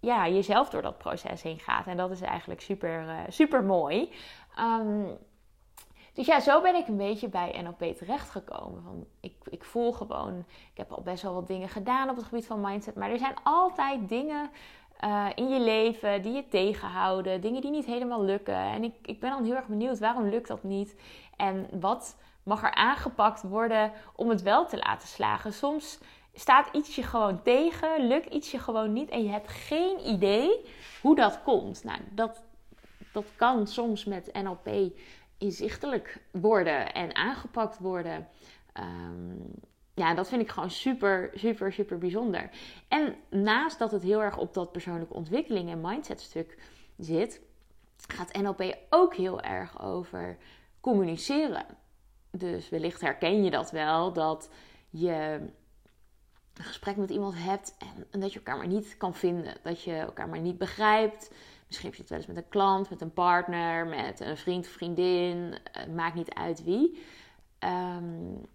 ja, 0.00 0.28
jezelf 0.28 0.70
door 0.70 0.82
dat 0.82 0.98
proces 0.98 1.42
heen 1.42 1.58
gaat. 1.58 1.86
En 1.86 1.96
dat 1.96 2.10
is 2.10 2.20
eigenlijk 2.20 2.60
super, 2.60 3.02
uh, 3.02 3.18
super 3.28 3.64
mooi. 3.64 4.12
Um, 4.58 5.18
dus 6.14 6.26
ja, 6.26 6.40
zo 6.40 6.60
ben 6.60 6.74
ik 6.74 6.88
een 6.88 6.96
beetje 6.96 7.28
bij 7.28 7.62
NLP 7.62 7.96
terechtgekomen. 7.96 8.82
Van, 8.82 9.06
ik, 9.20 9.34
ik 9.50 9.64
voel 9.64 9.92
gewoon, 9.92 10.38
ik 10.72 10.76
heb 10.76 10.92
al 10.92 11.02
best 11.02 11.22
wel 11.22 11.34
wat 11.34 11.46
dingen 11.46 11.68
gedaan 11.68 12.10
op 12.10 12.16
het 12.16 12.24
gebied 12.24 12.46
van 12.46 12.60
mindset. 12.60 12.94
Maar 12.94 13.10
er 13.10 13.18
zijn 13.18 13.34
altijd 13.42 14.08
dingen 14.08 14.50
uh, 15.00 15.26
in 15.34 15.48
je 15.48 15.60
leven 15.60 16.22
die 16.22 16.32
je 16.32 16.48
tegenhouden, 16.48 17.40
dingen 17.40 17.60
die 17.60 17.70
niet 17.70 17.86
helemaal 17.86 18.24
lukken. 18.24 18.56
En 18.56 18.84
ik, 18.84 18.94
ik 19.02 19.20
ben 19.20 19.30
dan 19.30 19.44
heel 19.44 19.54
erg 19.54 19.66
benieuwd, 19.66 19.98
waarom 19.98 20.28
lukt 20.28 20.48
dat 20.48 20.62
niet? 20.62 20.96
En 21.36 21.66
wat 21.80 22.16
mag 22.42 22.62
er 22.62 22.74
aangepakt 22.74 23.42
worden 23.42 23.92
om 24.16 24.28
het 24.28 24.42
wel 24.42 24.66
te 24.66 24.76
laten 24.76 25.08
slagen? 25.08 25.52
Soms 25.52 25.98
staat 26.34 26.68
ietsje 26.72 27.02
gewoon 27.02 27.42
tegen, 27.42 28.06
lukt 28.06 28.34
ietsje 28.34 28.58
gewoon 28.58 28.92
niet 28.92 29.08
en 29.08 29.22
je 29.22 29.30
hebt 29.30 29.48
geen 29.48 30.06
idee 30.06 30.64
hoe 31.02 31.16
dat 31.16 31.42
komt. 31.42 31.84
Nou, 31.84 31.98
dat, 32.10 32.42
dat 33.12 33.26
kan 33.36 33.66
soms 33.66 34.04
met 34.04 34.30
NLP 34.32 34.92
inzichtelijk 35.38 36.22
worden 36.30 36.92
en 36.92 37.14
aangepakt 37.14 37.78
worden. 37.78 38.28
Um, 38.80 39.50
ja, 39.94 40.14
dat 40.14 40.28
vind 40.28 40.42
ik 40.42 40.50
gewoon 40.50 40.70
super, 40.70 41.30
super, 41.34 41.72
super 41.72 41.98
bijzonder. 41.98 42.50
En 42.88 43.14
naast 43.30 43.78
dat 43.78 43.90
het 43.90 44.02
heel 44.02 44.22
erg 44.22 44.36
op 44.36 44.54
dat 44.54 44.72
persoonlijke 44.72 45.14
ontwikkeling 45.14 45.70
en 45.70 45.80
mindset 45.80 46.20
stuk 46.20 46.58
zit, 46.96 47.40
gaat 48.06 48.32
NLP 48.32 48.76
ook 48.90 49.14
heel 49.14 49.40
erg 49.40 49.82
over 49.82 50.36
communiceren. 50.80 51.66
Dus 52.30 52.68
wellicht 52.68 53.00
herken 53.00 53.44
je 53.44 53.50
dat 53.50 53.70
wel, 53.70 54.12
dat 54.12 54.50
je 54.90 55.40
een 56.54 56.64
gesprek 56.64 56.96
met 56.96 57.10
iemand 57.10 57.34
hebt 57.36 57.76
en, 58.10 58.20
dat 58.20 58.32
je 58.32 58.38
elkaar 58.38 58.56
maar 58.56 58.66
niet 58.66 58.96
kan 58.96 59.14
vinden. 59.14 59.56
Dat 59.62 59.82
je 59.82 59.94
elkaar 59.94 60.28
maar 60.28 60.40
niet 60.40 60.58
begrijpt. 60.58 61.30
Misschien 61.66 61.88
heb 61.88 61.94
je 61.94 62.00
het 62.00 62.10
wel 62.10 62.18
eens 62.18 62.28
met 62.28 62.36
een 62.36 62.48
klant, 62.48 62.90
met 62.90 63.00
een 63.00 63.12
partner, 63.12 63.86
met 63.86 64.20
een 64.20 64.36
vriend 64.36 64.66
vriendin. 64.66 65.58
Maakt 65.94 66.14
niet 66.14 66.34
uit 66.34 66.64
wie. 66.64 67.02
Um, 67.58 68.46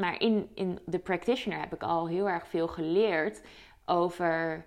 maar 0.00 0.20
in, 0.20 0.50
in 0.54 0.78
de 0.86 0.98
practitioner 0.98 1.60
heb 1.60 1.74
ik 1.74 1.82
al 1.82 2.08
heel 2.08 2.28
erg 2.28 2.48
veel 2.48 2.68
geleerd 2.68 3.42
over 3.84 4.66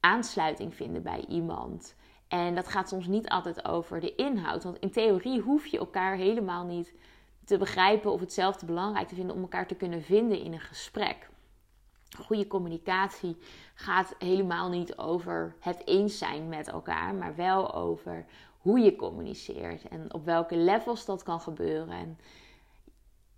aansluiting 0.00 0.74
vinden 0.74 1.02
bij 1.02 1.24
iemand. 1.28 1.94
En 2.28 2.54
dat 2.54 2.68
gaat 2.68 2.88
soms 2.88 3.06
niet 3.06 3.28
altijd 3.28 3.64
over 3.64 4.00
de 4.00 4.14
inhoud. 4.14 4.64
Want 4.64 4.78
in 4.78 4.90
theorie 4.90 5.40
hoef 5.40 5.66
je 5.66 5.78
elkaar 5.78 6.16
helemaal 6.16 6.64
niet 6.64 6.94
te 7.44 7.58
begrijpen 7.58 8.12
of 8.12 8.20
hetzelfde 8.20 8.66
belangrijk 8.66 9.08
te 9.08 9.14
vinden 9.14 9.36
om 9.36 9.42
elkaar 9.42 9.66
te 9.66 9.74
kunnen 9.74 10.02
vinden 10.02 10.40
in 10.40 10.52
een 10.52 10.60
gesprek. 10.60 11.28
Goede 12.18 12.46
communicatie 12.46 13.36
gaat 13.74 14.14
helemaal 14.18 14.68
niet 14.68 14.96
over 14.96 15.56
het 15.60 15.86
eens 15.86 16.18
zijn 16.18 16.48
met 16.48 16.68
elkaar, 16.68 17.14
maar 17.14 17.34
wel 17.34 17.74
over 17.74 18.26
hoe 18.58 18.78
je 18.78 18.96
communiceert 18.96 19.88
en 19.88 20.14
op 20.14 20.24
welke 20.24 20.56
levels 20.56 21.04
dat 21.04 21.22
kan 21.22 21.40
gebeuren. 21.40 21.94
En 21.94 22.18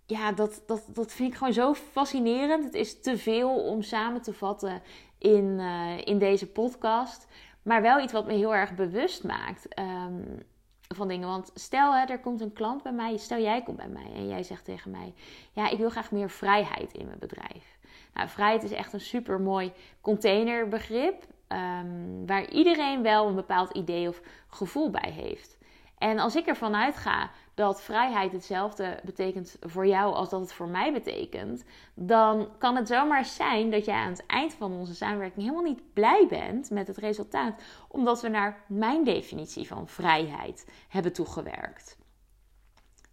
ja, 0.05 0.31
dat, 0.31 0.63
dat, 0.65 0.83
dat 0.87 1.11
vind 1.11 1.31
ik 1.31 1.37
gewoon 1.37 1.53
zo 1.53 1.73
fascinerend. 1.73 2.63
Het 2.63 2.73
is 2.73 3.01
te 3.01 3.17
veel 3.17 3.63
om 3.63 3.81
samen 3.81 4.21
te 4.21 4.33
vatten 4.33 4.81
in, 5.17 5.59
uh, 5.59 5.97
in 6.03 6.17
deze 6.17 6.47
podcast. 6.47 7.27
Maar 7.61 7.81
wel 7.81 7.99
iets 7.99 8.13
wat 8.13 8.25
me 8.25 8.33
heel 8.33 8.55
erg 8.55 8.75
bewust 8.75 9.23
maakt 9.23 9.79
um, 9.79 10.43
van 10.87 11.07
dingen. 11.07 11.27
Want 11.27 11.51
stel, 11.53 11.95
hè, 11.95 12.05
er 12.05 12.19
komt 12.19 12.41
een 12.41 12.53
klant 12.53 12.83
bij 12.83 12.91
mij. 12.91 13.17
Stel, 13.17 13.39
jij 13.39 13.63
komt 13.63 13.77
bij 13.77 13.87
mij 13.87 14.11
en 14.15 14.27
jij 14.27 14.43
zegt 14.43 14.65
tegen 14.65 14.91
mij: 14.91 15.13
Ja, 15.51 15.69
ik 15.69 15.77
wil 15.77 15.89
graag 15.89 16.11
meer 16.11 16.29
vrijheid 16.29 16.93
in 16.93 17.05
mijn 17.05 17.19
bedrijf. 17.19 17.77
Nou, 18.13 18.29
vrijheid 18.29 18.63
is 18.63 18.71
echt 18.71 18.93
een 18.93 19.01
super 19.01 19.41
mooi 19.41 19.71
containerbegrip. 20.01 21.23
Um, 21.47 22.25
waar 22.27 22.49
iedereen 22.49 23.01
wel 23.01 23.27
een 23.27 23.35
bepaald 23.35 23.71
idee 23.71 24.07
of 24.07 24.21
gevoel 24.47 24.89
bij 24.89 25.11
heeft. 25.11 25.57
En 25.97 26.19
als 26.19 26.35
ik 26.35 26.45
ervan 26.45 26.75
uitga 26.75 27.31
dat 27.53 27.81
vrijheid 27.81 28.31
hetzelfde 28.31 28.99
betekent 29.03 29.57
voor 29.59 29.87
jou 29.87 30.13
als 30.13 30.29
dat 30.29 30.39
het 30.39 30.53
voor 30.53 30.67
mij 30.67 30.93
betekent, 30.93 31.63
dan 31.93 32.49
kan 32.57 32.75
het 32.75 32.87
zomaar 32.87 33.25
zijn 33.25 33.69
dat 33.69 33.85
jij 33.85 33.95
aan 33.95 34.11
het 34.11 34.25
eind 34.25 34.53
van 34.53 34.71
onze 34.71 34.95
samenwerking 34.95 35.41
helemaal 35.41 35.63
niet 35.71 35.93
blij 35.93 36.25
bent 36.29 36.69
met 36.69 36.87
het 36.87 36.97
resultaat, 36.97 37.61
omdat 37.87 38.21
we 38.21 38.27
naar 38.27 38.63
mijn 38.67 39.03
definitie 39.03 39.67
van 39.67 39.87
vrijheid 39.87 40.67
hebben 40.87 41.13
toegewerkt. 41.13 41.97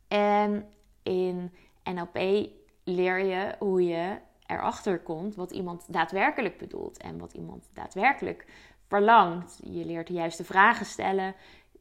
En 0.09 0.69
in 1.03 1.53
NLP 1.85 2.49
leer 2.85 3.19
je 3.19 3.55
hoe 3.59 3.85
je 3.85 4.19
erachter 4.47 5.01
komt 5.01 5.35
wat 5.35 5.51
iemand 5.51 5.93
daadwerkelijk 5.93 6.59
bedoelt 6.59 6.99
en 6.99 7.19
wat 7.19 7.33
iemand 7.33 7.71
daadwerkelijk 7.73 8.47
verlangt. 8.89 9.61
Je 9.65 9.85
leert 9.85 10.07
de 10.07 10.13
juiste 10.13 10.45
vragen 10.45 10.87
stellen, 10.87 11.35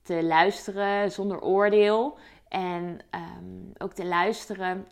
te 0.03 0.23
luisteren 0.23 1.11
zonder 1.11 1.41
oordeel. 1.41 2.17
En 2.49 2.99
um, 3.15 3.71
ook 3.77 3.93
te 3.93 4.05
luisteren 4.05 4.87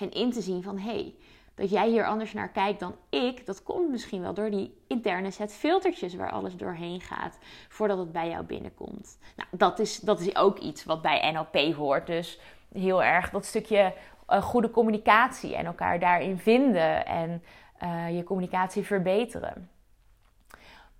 en 0.00 0.10
in 0.10 0.30
te 0.30 0.40
zien 0.40 0.62
van 0.62 0.78
hey, 0.78 1.14
dat 1.54 1.70
jij 1.70 1.88
hier 1.88 2.06
anders 2.06 2.32
naar 2.32 2.48
kijkt 2.48 2.80
dan 2.80 2.94
ik, 3.08 3.46
dat 3.46 3.62
komt 3.62 3.90
misschien 3.90 4.20
wel 4.22 4.34
door 4.34 4.50
die 4.50 4.82
interne 4.86 5.30
set 5.30 5.52
filtertjes 5.52 6.14
waar 6.14 6.30
alles 6.30 6.56
doorheen 6.56 7.00
gaat 7.00 7.38
voordat 7.68 7.98
het 7.98 8.12
bij 8.12 8.28
jou 8.28 8.44
binnenkomt. 8.44 9.18
Nou, 9.36 9.48
dat 9.50 9.78
is, 9.78 9.98
dat 9.98 10.20
is 10.20 10.36
ook 10.36 10.58
iets 10.58 10.84
wat 10.84 11.02
bij 11.02 11.32
NLP 11.32 11.74
hoort. 11.74 12.06
Dus 12.06 12.40
heel 12.72 13.02
erg 13.02 13.30
dat 13.30 13.44
stukje 13.44 13.94
uh, 14.28 14.42
goede 14.42 14.70
communicatie 14.70 15.56
en 15.56 15.66
elkaar 15.66 15.98
daarin 15.98 16.38
vinden 16.38 17.06
en 17.06 17.42
uh, 17.82 18.16
je 18.16 18.24
communicatie 18.24 18.82
verbeteren. 18.82 19.70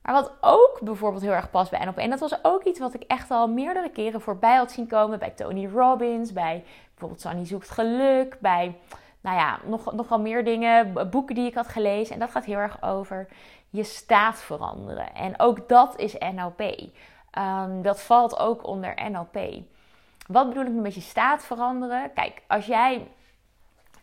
Maar 0.03 0.15
wat 0.15 0.33
ook 0.41 0.79
bijvoorbeeld 0.83 1.23
heel 1.23 1.33
erg 1.33 1.51
past 1.51 1.71
bij 1.71 1.85
NLP, 1.85 1.99
en 1.99 2.11
dat 2.11 2.21
was 2.21 2.45
ook 2.45 2.65
iets 2.65 2.79
wat 2.79 2.95
ik 2.95 3.03
echt 3.03 3.31
al 3.31 3.49
meerdere 3.49 3.91
keren 3.91 4.21
voorbij 4.21 4.57
had 4.57 4.73
zien 4.73 4.87
komen 4.87 5.19
bij 5.19 5.31
Tony 5.31 5.67
Robbins, 5.67 6.33
bij 6.33 6.65
bijvoorbeeld 6.91 7.21
Sunny 7.21 7.47
Zoekt 7.47 7.71
Geluk, 7.71 8.37
bij 8.41 8.77
nou 9.21 9.37
ja, 9.37 9.59
nog, 9.65 9.93
nog 9.93 10.09
wel 10.09 10.21
meer 10.21 10.45
dingen, 10.45 11.11
boeken 11.11 11.35
die 11.35 11.47
ik 11.47 11.55
had 11.55 11.69
gelezen. 11.69 12.15
En 12.15 12.21
dat 12.21 12.31
gaat 12.31 12.45
heel 12.45 12.59
erg 12.59 12.83
over 12.83 13.29
je 13.71 13.85
staat 13.85 14.41
veranderen. 14.41 15.15
En 15.15 15.35
ook 15.41 15.69
dat 15.69 15.99
is 15.99 16.17
NLP. 16.19 16.61
Um, 17.39 17.83
dat 17.83 18.03
valt 18.03 18.39
ook 18.39 18.67
onder 18.67 19.11
NLP. 19.11 19.63
Wat 20.27 20.49
bedoel 20.49 20.65
ik 20.65 20.73
met 20.73 20.95
je 20.95 21.01
staat 21.01 21.45
veranderen? 21.45 22.13
Kijk, 22.13 22.43
als 22.47 22.67
jij 22.67 22.95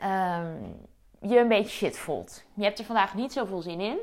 um, 0.03 0.87
je 1.19 1.39
een 1.39 1.47
beetje 1.47 1.69
shit 1.69 1.97
voelt, 1.97 2.43
je 2.53 2.63
hebt 2.63 2.79
er 2.79 2.85
vandaag 2.85 3.13
niet 3.13 3.33
zoveel 3.33 3.61
zin 3.61 3.79
in 3.79 3.97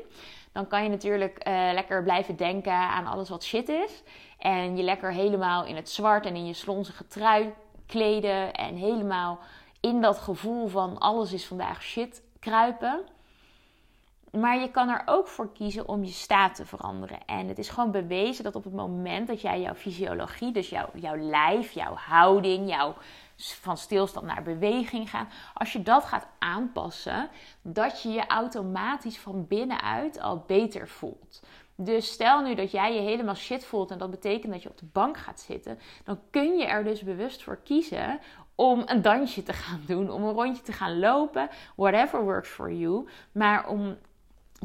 dan 0.57 0.67
kan 0.67 0.83
je 0.83 0.89
natuurlijk 0.89 1.47
uh, 1.47 1.69
lekker 1.73 2.03
blijven 2.03 2.35
denken 2.35 2.73
aan 2.73 3.07
alles 3.07 3.29
wat 3.29 3.43
shit 3.43 3.69
is. 3.69 4.03
En 4.37 4.77
je 4.77 4.83
lekker 4.83 5.11
helemaal 5.11 5.65
in 5.65 5.75
het 5.75 5.89
zwart 5.89 6.25
en 6.25 6.35
in 6.35 6.45
je 6.45 6.53
slonzige 6.53 7.07
trui 7.07 7.53
kleden. 7.85 8.53
En 8.53 8.75
helemaal 8.75 9.39
in 9.79 10.01
dat 10.01 10.17
gevoel 10.17 10.67
van 10.67 10.97
alles 10.97 11.33
is 11.33 11.45
vandaag 11.45 11.81
shit 11.81 12.21
kruipen. 12.39 12.99
Maar 14.31 14.59
je 14.59 14.71
kan 14.71 14.89
er 14.89 15.01
ook 15.05 15.27
voor 15.27 15.51
kiezen 15.53 15.87
om 15.87 16.03
je 16.03 16.11
staat 16.11 16.55
te 16.55 16.65
veranderen. 16.65 17.19
En 17.25 17.47
het 17.47 17.57
is 17.57 17.69
gewoon 17.69 17.91
bewezen 17.91 18.43
dat 18.43 18.55
op 18.55 18.63
het 18.63 18.73
moment 18.73 19.27
dat 19.27 19.41
jij 19.41 19.61
jouw 19.61 19.75
fysiologie, 19.75 20.51
dus 20.51 20.69
jouw, 20.69 20.89
jouw 20.93 21.17
lijf, 21.17 21.71
jouw 21.71 21.93
houding, 21.95 22.69
jouw 22.69 22.95
van 23.37 23.77
stilstand 23.77 24.25
naar 24.25 24.43
beweging 24.43 25.09
gaan. 25.09 25.29
Als 25.53 25.73
je 25.73 25.83
dat 25.83 26.05
gaat 26.05 26.27
aanpassen, 26.39 27.29
dat 27.61 28.01
je 28.01 28.09
je 28.09 28.27
automatisch 28.27 29.19
van 29.19 29.47
binnenuit 29.47 30.19
al 30.19 30.43
beter 30.47 30.87
voelt. 30.87 31.41
Dus 31.75 32.11
stel 32.11 32.41
nu 32.41 32.55
dat 32.55 32.71
jij 32.71 32.93
je 32.93 33.01
helemaal 33.01 33.35
shit 33.35 33.65
voelt 33.65 33.91
en 33.91 33.97
dat 33.97 34.11
betekent 34.11 34.53
dat 34.53 34.63
je 34.63 34.69
op 34.69 34.77
de 34.77 34.89
bank 34.91 35.17
gaat 35.17 35.39
zitten, 35.39 35.79
dan 36.03 36.19
kun 36.31 36.57
je 36.57 36.65
er 36.65 36.83
dus 36.83 37.01
bewust 37.01 37.43
voor 37.43 37.59
kiezen 37.63 38.19
om 38.55 38.83
een 38.85 39.01
dansje 39.01 39.43
te 39.43 39.53
gaan 39.53 39.83
doen, 39.85 40.09
om 40.09 40.23
een 40.23 40.33
rondje 40.33 40.63
te 40.63 40.71
gaan 40.71 40.99
lopen, 40.99 41.49
whatever 41.75 42.23
works 42.23 42.49
for 42.49 42.71
you, 42.71 43.07
maar 43.31 43.67
om 43.67 43.97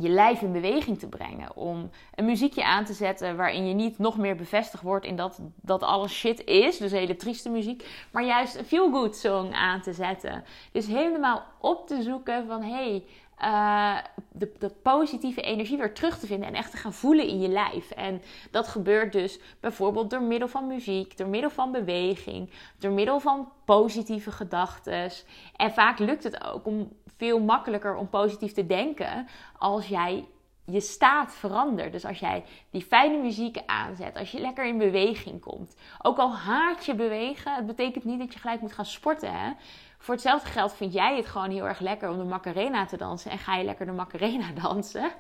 je 0.01 0.09
lijf 0.09 0.43
in 0.43 0.53
beweging 0.53 0.99
te 0.99 1.09
brengen. 1.09 1.57
Om 1.57 1.91
een 2.15 2.25
muziekje 2.25 2.65
aan 2.65 2.85
te 2.85 2.93
zetten 2.93 3.37
waarin 3.37 3.67
je 3.67 3.75
niet 3.75 3.99
nog 3.99 4.19
meer 4.19 4.37
bevestigd 4.37 4.83
wordt 4.83 5.07
in 5.07 5.17
dat, 5.17 5.41
dat 5.61 5.83
alles 5.83 6.13
shit 6.13 6.45
is. 6.45 6.79
Dus 6.79 6.93
hele 6.93 7.17
trieste 7.17 7.51
muziek. 7.51 8.07
Maar 8.13 8.25
juist 8.25 8.57
een 8.57 8.65
feel-good 8.65 9.17
song 9.17 9.53
aan 9.53 9.81
te 9.81 9.93
zetten. 9.93 10.45
Dus 10.73 10.87
helemaal 10.87 11.43
op 11.61 11.87
te 11.87 12.03
zoeken 12.03 12.47
van 12.47 12.63
hey, 12.63 13.05
uh, 13.45 13.99
de, 14.33 14.53
de, 14.59 14.69
positieve 14.69 15.41
energie 15.41 15.79
weer 15.79 15.95
terug 15.95 16.19
te 16.19 16.27
vinden 16.27 16.49
en 16.49 16.55
echt 16.55 16.71
te 16.71 16.77
gaan 16.77 16.93
voelen 16.93 17.27
in 17.27 17.41
je 17.41 17.49
lijf. 17.49 17.91
En 17.91 18.23
dat 18.51 18.69
gebeurt 18.69 19.13
dus 19.13 19.39
bijvoorbeeld 19.61 20.11
door 20.11 20.23
middel 20.23 20.49
van 20.49 20.67
muziek, 20.67 21.17
door 21.17 21.29
middel 21.29 21.51
van 21.51 21.73
beweging, 21.73 22.51
door 22.79 22.93
middel 22.93 23.21
van 23.21 23.49
positieve 23.65 24.31
gedachten. 24.31 25.11
En 25.57 25.73
vaak 25.73 25.99
lukt 25.99 26.25
het 26.25 26.45
ook 26.45 26.67
om 26.67 26.89
veel 27.17 27.41
makkelijker 27.41 27.97
om 27.97 28.09
positief 28.09 28.53
te 28.53 28.67
denken 28.67 29.27
als 29.59 29.87
jij 29.87 30.27
je 30.65 30.81
staat 30.81 31.35
verandert. 31.35 31.93
Dus 31.93 32.05
als 32.05 32.19
jij 32.19 32.45
die 32.71 32.83
fijne 32.83 33.17
muziek 33.17 33.63
aanzet, 33.67 34.17
als 34.17 34.31
je 34.31 34.41
lekker 34.41 34.67
in 34.67 34.79
beweging 34.79 35.41
komt. 35.41 35.77
Ook 36.03 36.19
al 36.19 36.37
haat 36.37 36.87
je 36.87 36.95
bewegen, 36.95 37.55
het 37.55 37.67
betekent 37.67 38.05
niet 38.05 38.19
dat 38.19 38.33
je 38.33 38.39
gelijk 38.39 38.61
moet 38.61 38.73
gaan 38.73 38.87
sporten. 38.87 39.39
Hè? 39.39 39.53
Voor 39.99 40.15
hetzelfde 40.15 40.51
geld 40.51 40.75
vind 40.75 40.93
jij 40.93 41.17
het 41.17 41.27
gewoon 41.27 41.51
heel 41.51 41.67
erg 41.67 41.81
lekker 41.81 42.11
om 42.11 42.19
de 42.19 42.25
Macarena 42.25 42.87
te 42.87 42.97
dansen 42.97 43.31
en 43.31 43.39
ga 43.39 43.57
je 43.57 43.65
lekker 43.65 43.87
de 43.87 43.93
Macarena 43.93 44.53
dansen. 44.63 45.11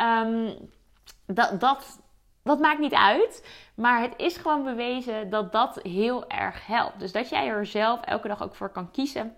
um, 0.00 0.70
dat, 1.26 1.60
dat, 1.60 2.02
dat 2.42 2.58
maakt 2.58 2.78
niet 2.78 2.94
uit. 2.94 3.48
Maar 3.74 4.00
het 4.00 4.14
is 4.16 4.36
gewoon 4.36 4.64
bewezen 4.64 5.30
dat 5.30 5.52
dat 5.52 5.80
heel 5.82 6.28
erg 6.28 6.66
helpt. 6.66 7.00
Dus 7.00 7.12
dat 7.12 7.28
jij 7.28 7.46
er 7.46 7.66
zelf 7.66 8.00
elke 8.00 8.28
dag 8.28 8.42
ook 8.42 8.54
voor 8.54 8.70
kan 8.70 8.90
kiezen 8.90 9.36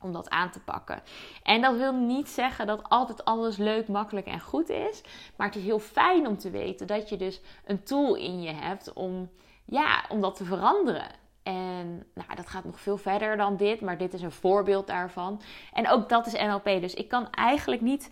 om 0.00 0.12
dat 0.12 0.30
aan 0.30 0.50
te 0.50 0.60
pakken. 0.60 1.02
En 1.42 1.60
dat 1.60 1.76
wil 1.76 1.92
niet 1.92 2.28
zeggen 2.28 2.66
dat 2.66 2.88
altijd 2.88 3.24
alles 3.24 3.56
leuk, 3.56 3.88
makkelijk 3.88 4.26
en 4.26 4.40
goed 4.40 4.68
is. 4.68 5.02
Maar 5.36 5.46
het 5.46 5.56
is 5.56 5.62
heel 5.62 5.78
fijn 5.78 6.26
om 6.26 6.38
te 6.38 6.50
weten 6.50 6.86
dat 6.86 7.08
je 7.08 7.16
dus 7.16 7.40
een 7.64 7.82
tool 7.82 8.14
in 8.14 8.42
je 8.42 8.52
hebt 8.52 8.92
om, 8.92 9.30
ja, 9.64 10.04
om 10.08 10.20
dat 10.20 10.36
te 10.36 10.44
veranderen. 10.44 11.06
En 11.42 12.06
nou, 12.14 12.34
dat 12.34 12.48
gaat 12.48 12.64
nog 12.64 12.80
veel 12.80 12.96
verder 12.96 13.36
dan 13.36 13.56
dit, 13.56 13.80
maar 13.80 13.98
dit 13.98 14.14
is 14.14 14.22
een 14.22 14.32
voorbeeld 14.32 14.86
daarvan. 14.86 15.40
En 15.72 15.88
ook 15.88 16.08
dat 16.08 16.26
is 16.26 16.32
NLP. 16.32 16.64
Dus 16.64 16.94
ik 16.94 17.08
kan 17.08 17.30
eigenlijk 17.30 17.80
niet, 17.80 18.10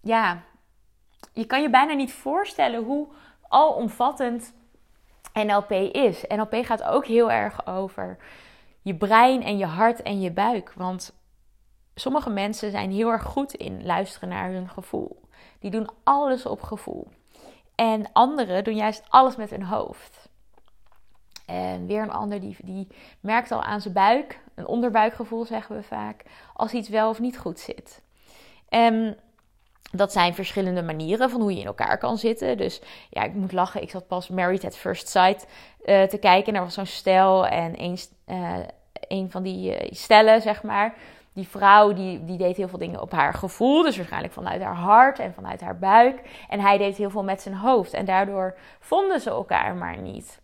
ja, 0.00 0.42
je 1.32 1.44
kan 1.44 1.62
je 1.62 1.70
bijna 1.70 1.92
niet 1.92 2.12
voorstellen 2.12 2.84
hoe 2.84 3.08
alomvattend 3.48 4.54
NLP 5.32 5.70
is. 5.92 6.24
NLP 6.28 6.54
gaat 6.54 6.82
ook 6.82 7.06
heel 7.06 7.30
erg 7.30 7.66
over 7.66 8.18
je 8.82 8.94
brein 8.94 9.42
en 9.42 9.58
je 9.58 9.66
hart 9.66 10.02
en 10.02 10.20
je 10.20 10.32
buik. 10.32 10.72
Want 10.76 11.14
sommige 11.94 12.30
mensen 12.30 12.70
zijn 12.70 12.90
heel 12.90 13.10
erg 13.10 13.22
goed 13.22 13.54
in 13.54 13.86
luisteren 13.86 14.28
naar 14.28 14.50
hun 14.50 14.68
gevoel. 14.68 15.20
Die 15.58 15.70
doen 15.70 15.88
alles 16.02 16.46
op 16.46 16.62
gevoel. 16.62 17.08
En 17.74 18.12
anderen 18.12 18.64
doen 18.64 18.76
juist 18.76 19.02
alles 19.08 19.36
met 19.36 19.50
hun 19.50 19.64
hoofd. 19.64 20.28
En 21.46 21.86
weer 21.86 22.02
een 22.02 22.12
ander 22.12 22.40
die, 22.40 22.56
die 22.62 22.88
merkt 23.20 23.50
al 23.50 23.62
aan 23.62 23.80
zijn 23.80 23.94
buik, 23.94 24.40
een 24.54 24.66
onderbuikgevoel 24.66 25.44
zeggen 25.44 25.76
we 25.76 25.82
vaak, 25.82 26.22
als 26.54 26.72
iets 26.72 26.88
wel 26.88 27.08
of 27.08 27.20
niet 27.20 27.38
goed 27.38 27.60
zit. 27.60 28.02
En 28.68 29.18
dat 29.90 30.12
zijn 30.12 30.34
verschillende 30.34 30.82
manieren 30.82 31.30
van 31.30 31.40
hoe 31.40 31.52
je 31.52 31.60
in 31.60 31.66
elkaar 31.66 31.98
kan 31.98 32.18
zitten. 32.18 32.56
Dus 32.56 32.80
ja, 33.10 33.22
ik 33.22 33.34
moet 33.34 33.52
lachen. 33.52 33.82
Ik 33.82 33.90
zat 33.90 34.06
pas 34.06 34.28
Married 34.28 34.64
at 34.64 34.76
First 34.76 35.08
Sight 35.08 35.46
uh, 35.84 36.02
te 36.02 36.18
kijken. 36.18 36.54
Er 36.54 36.62
was 36.62 36.74
zo'n 36.74 36.86
stel 36.86 37.46
en 37.46 37.82
een, 37.82 37.98
uh, 38.26 38.58
een 39.08 39.30
van 39.30 39.42
die 39.42 39.82
uh, 39.84 39.90
stellen, 39.90 40.42
zeg 40.42 40.62
maar 40.62 40.94
die 41.32 41.48
vrouw 41.48 41.92
die, 41.92 42.24
die 42.24 42.38
deed 42.38 42.56
heel 42.56 42.68
veel 42.68 42.78
dingen 42.78 43.00
op 43.00 43.12
haar 43.12 43.34
gevoel, 43.34 43.82
dus 43.82 43.96
waarschijnlijk 43.96 44.32
vanuit 44.32 44.62
haar 44.62 44.74
hart 44.74 45.18
en 45.18 45.34
vanuit 45.34 45.60
haar 45.60 45.78
buik. 45.78 46.44
En 46.48 46.60
hij 46.60 46.78
deed 46.78 46.96
heel 46.96 47.10
veel 47.10 47.24
met 47.24 47.42
zijn 47.42 47.54
hoofd. 47.54 47.92
En 47.92 48.04
daardoor 48.04 48.56
vonden 48.80 49.20
ze 49.20 49.30
elkaar 49.30 49.74
maar 49.74 49.98
niet. 49.98 50.40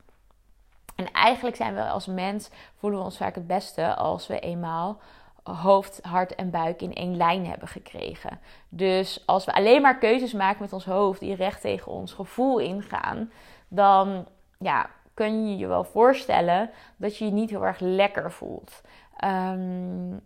En 0.97 1.13
eigenlijk 1.13 1.57
zijn 1.57 1.75
we 1.75 1.83
als 1.83 2.07
mens, 2.07 2.51
voelen 2.77 2.99
we 2.99 3.05
ons 3.05 3.17
vaak 3.17 3.35
het 3.35 3.47
beste 3.47 3.95
als 3.95 4.27
we 4.27 4.41
eenmaal 4.41 5.01
hoofd, 5.43 6.01
hart 6.03 6.35
en 6.35 6.51
buik 6.51 6.83
in 6.83 6.95
één 6.95 7.17
lijn 7.17 7.47
hebben 7.47 7.69
gekregen. 7.69 8.41
Dus 8.69 9.23
als 9.27 9.45
we 9.45 9.55
alleen 9.55 9.83
maar 9.83 9.99
keuzes 9.99 10.33
maken 10.33 10.63
met 10.63 10.73
ons 10.73 10.85
hoofd 10.85 11.21
die 11.21 11.35
recht 11.35 11.61
tegen 11.61 11.93
ons 11.93 12.13
gevoel 12.13 12.59
ingaan, 12.59 13.33
dan 13.69 14.27
ja, 14.59 14.91
kun 15.15 15.49
je 15.49 15.57
je 15.57 15.67
wel 15.67 15.85
voorstellen 15.85 16.71
dat 16.97 17.17
je 17.17 17.25
je 17.25 17.31
niet 17.31 17.51
heel 17.51 17.65
erg 17.65 17.79
lekker 17.81 18.33
voelt. 18.33 18.81
Ehm, 19.17 20.17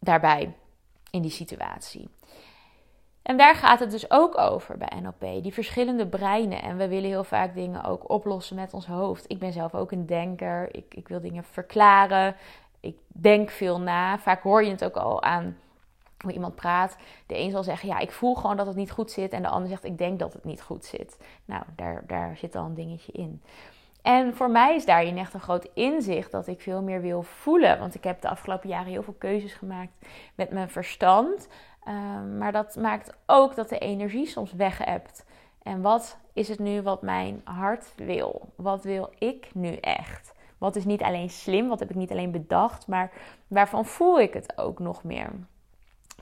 daarbij 0.00 0.54
in 1.10 1.22
die 1.22 1.30
situatie. 1.30 2.08
En 3.22 3.36
daar 3.36 3.54
gaat 3.54 3.80
het 3.80 3.90
dus 3.90 4.10
ook 4.10 4.38
over 4.38 4.76
bij 4.76 5.00
NLP, 5.00 5.42
die 5.42 5.52
verschillende 5.52 6.06
breinen. 6.06 6.62
En 6.62 6.76
we 6.76 6.88
willen 6.88 7.10
heel 7.10 7.24
vaak 7.24 7.54
dingen 7.54 7.84
ook 7.84 8.10
oplossen 8.10 8.56
met 8.56 8.74
ons 8.74 8.86
hoofd. 8.86 9.24
Ik 9.28 9.38
ben 9.38 9.52
zelf 9.52 9.74
ook 9.74 9.92
een 9.92 10.06
denker. 10.06 10.74
Ik, 10.74 10.94
ik 10.94 11.08
wil 11.08 11.20
dingen 11.20 11.44
verklaren. 11.44 12.36
Ik 12.80 12.96
denk 13.08 13.50
veel 13.50 13.80
na. 13.80 14.18
Vaak 14.18 14.42
hoor 14.42 14.64
je 14.64 14.70
het 14.70 14.84
ook 14.84 14.96
al 14.96 15.22
aan 15.22 15.56
hoe 16.22 16.32
iemand 16.32 16.54
praat. 16.54 16.96
De 17.26 17.38
een 17.38 17.50
zal 17.50 17.62
zeggen, 17.62 17.88
ja, 17.88 17.98
ik 17.98 18.12
voel 18.12 18.34
gewoon 18.34 18.56
dat 18.56 18.66
het 18.66 18.76
niet 18.76 18.90
goed 18.90 19.10
zit. 19.10 19.32
En 19.32 19.42
de 19.42 19.48
ander 19.48 19.68
zegt, 19.68 19.84
ik 19.84 19.98
denk 19.98 20.18
dat 20.18 20.32
het 20.32 20.44
niet 20.44 20.62
goed 20.62 20.84
zit. 20.84 21.18
Nou, 21.44 21.62
daar, 21.76 22.04
daar 22.06 22.36
zit 22.36 22.56
al 22.56 22.64
een 22.64 22.74
dingetje 22.74 23.12
in. 23.12 23.42
En 24.02 24.34
voor 24.34 24.50
mij 24.50 24.74
is 24.74 24.84
daarin 24.84 25.18
echt 25.18 25.34
een 25.34 25.40
groot 25.40 25.68
inzicht 25.74 26.30
dat 26.30 26.46
ik 26.46 26.60
veel 26.60 26.82
meer 26.82 27.00
wil 27.00 27.22
voelen. 27.22 27.78
Want 27.78 27.94
ik 27.94 28.04
heb 28.04 28.20
de 28.20 28.28
afgelopen 28.28 28.68
jaren 28.68 28.92
heel 28.92 29.02
veel 29.02 29.16
keuzes 29.18 29.52
gemaakt 29.52 29.92
met 30.34 30.50
mijn 30.50 30.70
verstand. 30.70 31.48
Ehm, 31.84 32.38
maar 32.38 32.52
dat 32.52 32.76
maakt 32.76 33.16
ook 33.26 33.54
dat 33.56 33.68
de 33.68 33.78
energie 33.78 34.26
soms 34.26 34.52
weg 34.52 34.78
hebt. 34.78 35.24
En 35.62 35.80
wat 35.80 36.18
is 36.32 36.48
het 36.48 36.58
nu 36.58 36.82
wat 36.82 37.02
mijn 37.02 37.40
hart 37.44 37.92
wil? 37.96 38.52
Wat 38.54 38.84
wil 38.84 39.10
ik 39.18 39.50
nu 39.54 39.74
echt? 39.74 40.32
Wat 40.58 40.76
is 40.76 40.84
niet 40.84 41.02
alleen 41.02 41.30
slim, 41.30 41.68
wat 41.68 41.78
heb 41.78 41.90
ik 41.90 41.96
niet 41.96 42.10
alleen 42.10 42.30
bedacht, 42.30 42.86
maar 42.86 43.12
waarvan 43.46 43.86
voel 43.86 44.20
ik 44.20 44.32
het 44.32 44.58
ook 44.58 44.78
nog 44.78 45.04
meer? 45.04 45.30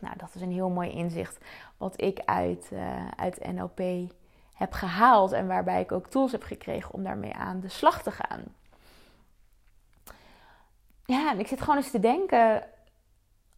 Nou, 0.00 0.16
dat 0.16 0.35
is 0.35 0.40
een 0.40 0.52
heel 0.52 0.68
mooi 0.68 0.90
inzicht 0.90 1.38
wat 1.76 2.00
ik 2.00 2.20
uit, 2.25 2.70
uh, 2.73 3.08
uit 3.16 3.52
NLP 3.52 3.80
heb 4.58 4.72
gehaald 4.72 5.32
en 5.32 5.46
waarbij 5.46 5.80
ik 5.80 5.92
ook 5.92 6.06
tools 6.06 6.32
heb 6.32 6.42
gekregen 6.42 6.94
om 6.94 7.02
daarmee 7.02 7.34
aan 7.34 7.60
de 7.60 7.68
slag 7.68 8.02
te 8.02 8.10
gaan. 8.10 8.42
Ja, 11.04 11.30
en 11.30 11.38
ik 11.38 11.46
zit 11.46 11.60
gewoon 11.60 11.76
eens 11.76 11.90
te 11.90 12.00
denken, 12.00 12.64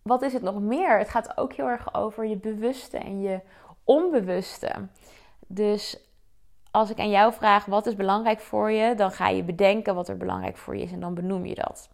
wat 0.03 0.23
is 0.23 0.33
het 0.33 0.43
nog 0.43 0.61
meer? 0.61 0.99
Het 0.99 1.09
gaat 1.09 1.37
ook 1.37 1.53
heel 1.53 1.67
erg 1.67 1.95
over 1.95 2.27
je 2.27 2.37
bewuste 2.37 2.99
en 2.99 3.21
je 3.21 3.41
onbewuste. 3.85 4.89
Dus 5.47 5.99
als 6.71 6.91
ik 6.91 6.99
aan 6.99 7.11
jou 7.11 7.33
vraag 7.33 7.65
wat 7.65 7.87
is 7.87 7.97
belangrijk 7.97 8.41
voor 8.41 8.71
je, 8.71 8.95
dan 8.95 9.13
ga 9.13 9.29
je 9.29 9.43
bedenken 9.43 9.95
wat 9.95 10.09
er 10.09 10.17
belangrijk 10.17 10.57
voor 10.57 10.77
je 10.77 10.83
is 10.83 10.93
en 10.93 11.01
dan 11.01 11.15
benoem 11.15 11.47
je 11.47 11.55
dat. 11.55 11.89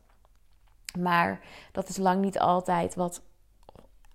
Maar 0.99 1.41
dat 1.73 1.89
is 1.89 1.97
lang 1.97 2.21
niet 2.21 2.39
altijd 2.39 2.95
wat 2.95 3.23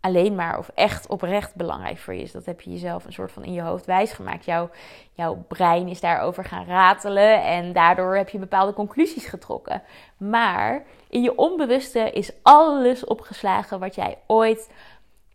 alleen 0.01 0.35
maar 0.35 0.57
of 0.57 0.71
echt 0.75 1.07
oprecht 1.07 1.55
belangrijk 1.55 1.97
voor 1.97 2.13
je 2.13 2.21
is. 2.21 2.31
Dat 2.31 2.45
heb 2.45 2.61
je 2.61 2.71
jezelf 2.71 3.05
een 3.05 3.13
soort 3.13 3.31
van 3.31 3.43
in 3.43 3.53
je 3.53 3.61
hoofd 3.61 3.85
wijsgemaakt. 3.85 4.45
Jouw, 4.45 4.69
jouw 5.13 5.45
brein 5.47 5.87
is 5.87 5.99
daarover 5.99 6.45
gaan 6.45 6.65
ratelen 6.65 7.43
en 7.43 7.73
daardoor 7.73 8.15
heb 8.15 8.29
je 8.29 8.37
bepaalde 8.37 8.73
conclusies 8.73 9.25
getrokken. 9.25 9.83
Maar 10.17 10.83
in 11.09 11.21
je 11.21 11.37
onbewuste 11.37 12.11
is 12.11 12.31
alles 12.41 13.05
opgeslagen 13.05 13.79
wat 13.79 13.95
jij 13.95 14.17
ooit 14.27 14.69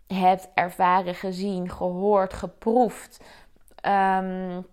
hebt 0.07 0.49
ervaren, 0.55 1.15
gezien, 1.15 1.71
gehoord, 1.71 2.33
geproefd, 2.33 3.25
um, 3.87 4.67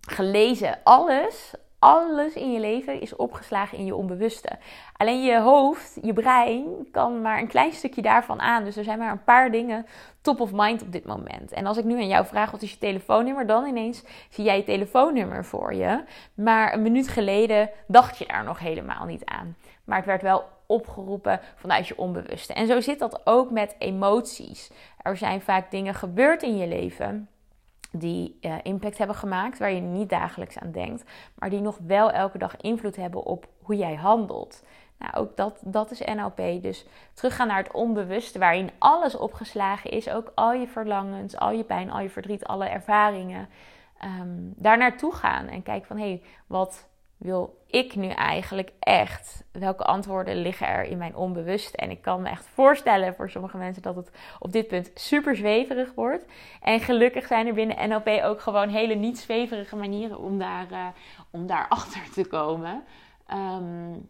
gelezen. 0.00 0.78
Alles, 0.84 1.54
alles 1.78 2.34
in 2.34 2.52
je 2.52 2.60
leven 2.60 3.00
is 3.00 3.16
opgeslagen 3.16 3.78
in 3.78 3.84
je 3.84 3.94
onbewuste. 3.94 4.48
Alleen 4.96 5.22
je 5.22 5.40
hoofd, 5.40 5.98
je 6.02 6.12
brein, 6.12 6.88
kan 6.90 7.22
maar 7.22 7.38
een 7.38 7.46
klein 7.46 7.72
stukje 7.72 8.02
daarvan 8.02 8.40
aan. 8.40 8.64
Dus 8.64 8.76
er 8.76 8.84
zijn 8.84 8.98
maar 8.98 9.10
een 9.10 9.24
paar 9.24 9.50
dingen 9.50 9.86
top 10.20 10.40
of 10.40 10.50
mind 10.52 10.82
op 10.82 10.92
dit 10.92 11.04
moment. 11.04 11.52
En 11.52 11.66
als 11.66 11.76
ik 11.76 11.84
nu 11.84 11.94
aan 11.94 12.08
jou 12.08 12.26
vraag 12.26 12.50
wat 12.50 12.62
is 12.62 12.70
je 12.70 12.78
telefoonnummer, 12.78 13.46
dan 13.46 13.66
ineens 13.66 14.04
zie 14.30 14.44
jij 14.44 14.56
je 14.56 14.64
telefoonnummer 14.64 15.44
voor 15.44 15.74
je. 15.74 16.04
Maar 16.34 16.72
een 16.72 16.82
minuut 16.82 17.08
geleden 17.08 17.70
dacht 17.86 18.18
je 18.18 18.26
daar 18.26 18.44
nog 18.44 18.58
helemaal 18.58 19.04
niet 19.04 19.24
aan. 19.24 19.56
Maar 19.84 19.96
het 19.96 20.06
werd 20.06 20.22
wel 20.22 20.44
opgeroepen 20.66 21.40
vanuit 21.56 21.88
je 21.88 21.98
onbewuste. 21.98 22.52
En 22.52 22.66
zo 22.66 22.80
zit 22.80 22.98
dat 22.98 23.20
ook 23.24 23.50
met 23.50 23.74
emoties. 23.78 24.70
Er 25.02 25.16
zijn 25.16 25.40
vaak 25.40 25.70
dingen 25.70 25.94
gebeurd 25.94 26.42
in 26.42 26.56
je 26.56 26.66
leven 26.66 27.28
die 27.90 28.38
uh, 28.40 28.54
impact 28.62 28.98
hebben 28.98 29.16
gemaakt, 29.16 29.58
waar 29.58 29.72
je 29.72 29.80
niet 29.80 30.08
dagelijks 30.08 30.58
aan 30.58 30.72
denkt, 30.72 31.04
maar 31.34 31.50
die 31.50 31.60
nog 31.60 31.78
wel 31.86 32.10
elke 32.10 32.38
dag 32.38 32.56
invloed 32.56 32.96
hebben 32.96 33.24
op 33.24 33.48
hoe 33.62 33.76
jij 33.76 33.94
handelt. 33.94 34.62
Nou, 34.98 35.14
ook 35.14 35.36
dat, 35.36 35.60
dat 35.64 35.90
is 35.90 36.00
NLP. 36.00 36.62
Dus 36.62 36.86
teruggaan 37.12 37.46
naar 37.46 37.62
het 37.62 37.72
onbewuste, 37.72 38.38
waarin 38.38 38.70
alles 38.78 39.16
opgeslagen 39.16 39.90
is. 39.90 40.08
Ook 40.08 40.32
al 40.34 40.52
je 40.52 40.66
verlangens, 40.66 41.36
al 41.36 41.50
je 41.50 41.64
pijn, 41.64 41.90
al 41.90 42.00
je 42.00 42.10
verdriet, 42.10 42.44
alle 42.44 42.68
ervaringen. 42.68 43.48
Um, 44.04 44.52
daar 44.56 44.78
naartoe 44.78 45.14
gaan 45.14 45.46
en 45.46 45.62
kijken 45.62 45.86
van 45.86 45.96
hé, 45.96 46.08
hey, 46.08 46.22
wat 46.46 46.88
wil 47.18 47.58
ik 47.66 47.96
nu 47.96 48.08
eigenlijk 48.08 48.72
echt? 48.78 49.44
Welke 49.52 49.84
antwoorden 49.84 50.36
liggen 50.36 50.66
er 50.66 50.84
in 50.84 50.98
mijn 50.98 51.16
onbewuste? 51.16 51.76
En 51.76 51.90
ik 51.90 52.02
kan 52.02 52.22
me 52.22 52.28
echt 52.28 52.48
voorstellen 52.54 53.14
voor 53.14 53.30
sommige 53.30 53.56
mensen 53.56 53.82
dat 53.82 53.96
het 53.96 54.10
op 54.38 54.52
dit 54.52 54.68
punt 54.68 54.90
super 54.94 55.36
zweverig 55.36 55.94
wordt. 55.94 56.24
En 56.62 56.80
gelukkig 56.80 57.26
zijn 57.26 57.46
er 57.46 57.54
binnen 57.54 57.88
NLP 57.88 58.08
ook 58.24 58.40
gewoon 58.40 58.68
hele 58.68 58.94
niet 58.94 59.18
zweverige 59.18 59.76
manieren 59.76 60.18
om 60.18 60.38
daar, 60.38 60.72
uh, 60.72 60.86
om 61.30 61.46
daar 61.46 61.68
achter 61.78 62.10
te 62.12 62.26
komen. 62.26 62.84
Um, 63.32 64.08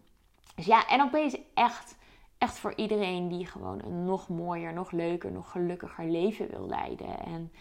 dus 0.55 0.67
ja, 0.67 0.85
NLP 0.97 1.15
is 1.15 1.37
echt, 1.55 1.97
echt 2.39 2.59
voor 2.59 2.73
iedereen 2.77 3.29
die 3.29 3.47
gewoon 3.47 3.83
een 3.85 4.05
nog 4.05 4.29
mooier, 4.29 4.73
nog 4.73 4.91
leuker, 4.91 5.33
nog 5.33 5.51
gelukkiger 5.51 6.05
leven 6.05 6.49
wil 6.51 6.69
leiden. 6.69 7.19
En 7.25 7.53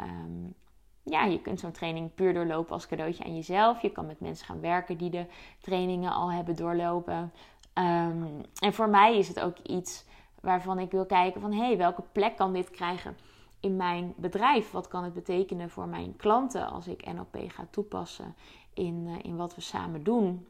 um, 0.00 0.54
ja, 1.02 1.24
je 1.24 1.40
kunt 1.40 1.60
zo'n 1.60 1.72
training 1.72 2.14
puur 2.14 2.34
doorlopen 2.34 2.72
als 2.72 2.86
cadeautje 2.86 3.24
aan 3.24 3.34
jezelf. 3.34 3.82
Je 3.82 3.90
kan 3.90 4.06
met 4.06 4.20
mensen 4.20 4.46
gaan 4.46 4.60
werken 4.60 4.96
die 4.96 5.10
de 5.10 5.26
trainingen 5.60 6.12
al 6.12 6.32
hebben 6.32 6.56
doorlopen. 6.56 7.32
Um, 7.74 8.40
en 8.58 8.72
voor 8.72 8.88
mij 8.88 9.18
is 9.18 9.28
het 9.28 9.40
ook 9.40 9.58
iets 9.58 10.04
waarvan 10.40 10.78
ik 10.78 10.90
wil 10.90 11.06
kijken 11.06 11.40
van... 11.40 11.52
hé, 11.52 11.66
hey, 11.66 11.76
welke 11.76 12.02
plek 12.12 12.36
kan 12.36 12.52
dit 12.52 12.70
krijgen 12.70 13.16
in 13.60 13.76
mijn 13.76 14.14
bedrijf? 14.16 14.70
Wat 14.70 14.88
kan 14.88 15.04
het 15.04 15.12
betekenen 15.12 15.70
voor 15.70 15.86
mijn 15.86 16.16
klanten 16.16 16.66
als 16.70 16.86
ik 16.86 17.12
NLP 17.12 17.36
ga 17.46 17.66
toepassen 17.70 18.34
in, 18.74 19.06
uh, 19.06 19.14
in 19.22 19.36
wat 19.36 19.54
we 19.54 19.60
samen 19.60 20.02
doen? 20.02 20.46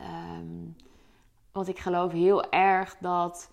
Um, 0.00 0.76
want 1.52 1.68
ik 1.68 1.78
geloof 1.78 2.12
heel 2.12 2.50
erg 2.50 2.96
dat 3.00 3.52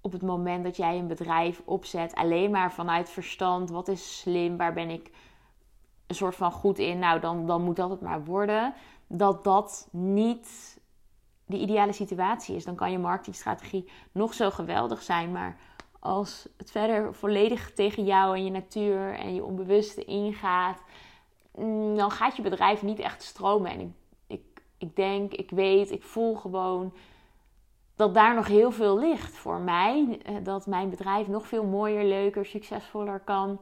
op 0.00 0.12
het 0.12 0.22
moment 0.22 0.64
dat 0.64 0.76
jij 0.76 0.98
een 0.98 1.06
bedrijf 1.06 1.62
opzet, 1.64 2.14
alleen 2.14 2.50
maar 2.50 2.72
vanuit 2.72 3.10
verstand, 3.10 3.70
wat 3.70 3.88
is 3.88 4.18
slim, 4.18 4.56
waar 4.56 4.72
ben 4.72 4.90
ik 4.90 5.10
een 6.06 6.14
soort 6.14 6.34
van 6.34 6.52
goed 6.52 6.78
in, 6.78 6.98
nou 6.98 7.20
dan, 7.20 7.46
dan 7.46 7.62
moet 7.62 7.76
dat 7.76 7.90
het 7.90 8.00
maar 8.00 8.24
worden. 8.24 8.74
Dat 9.06 9.44
dat 9.44 9.88
niet 9.90 10.78
de 11.46 11.58
ideale 11.58 11.92
situatie 11.92 12.56
is. 12.56 12.64
Dan 12.64 12.74
kan 12.74 12.90
je 12.90 12.98
marketingstrategie 12.98 13.90
nog 14.12 14.34
zo 14.34 14.50
geweldig 14.50 15.02
zijn, 15.02 15.32
maar 15.32 15.58
als 15.98 16.48
het 16.56 16.70
verder 16.70 17.14
volledig 17.14 17.72
tegen 17.72 18.04
jou 18.04 18.36
en 18.36 18.44
je 18.44 18.50
natuur 18.50 19.14
en 19.14 19.34
je 19.34 19.44
onbewuste 19.44 20.04
ingaat, 20.04 20.82
mm, 21.54 21.96
dan 21.96 22.10
gaat 22.10 22.36
je 22.36 22.42
bedrijf 22.42 22.82
niet 22.82 22.98
echt 22.98 23.22
stromen. 23.22 23.70
En 23.70 23.80
ik, 23.80 23.92
ik, 24.26 24.62
ik 24.78 24.96
denk, 24.96 25.32
ik 25.32 25.50
weet, 25.50 25.90
ik 25.90 26.02
voel 26.02 26.34
gewoon 26.34 26.92
dat 27.96 28.14
daar 28.14 28.34
nog 28.34 28.46
heel 28.46 28.70
veel 28.70 28.98
ligt 28.98 29.36
voor 29.36 29.58
mij. 29.58 30.20
Eh, 30.22 30.34
dat 30.42 30.66
mijn 30.66 30.90
bedrijf 30.90 31.28
nog 31.28 31.46
veel 31.46 31.64
mooier, 31.64 32.04
leuker, 32.04 32.46
succesvoller 32.46 33.20
kan. 33.20 33.60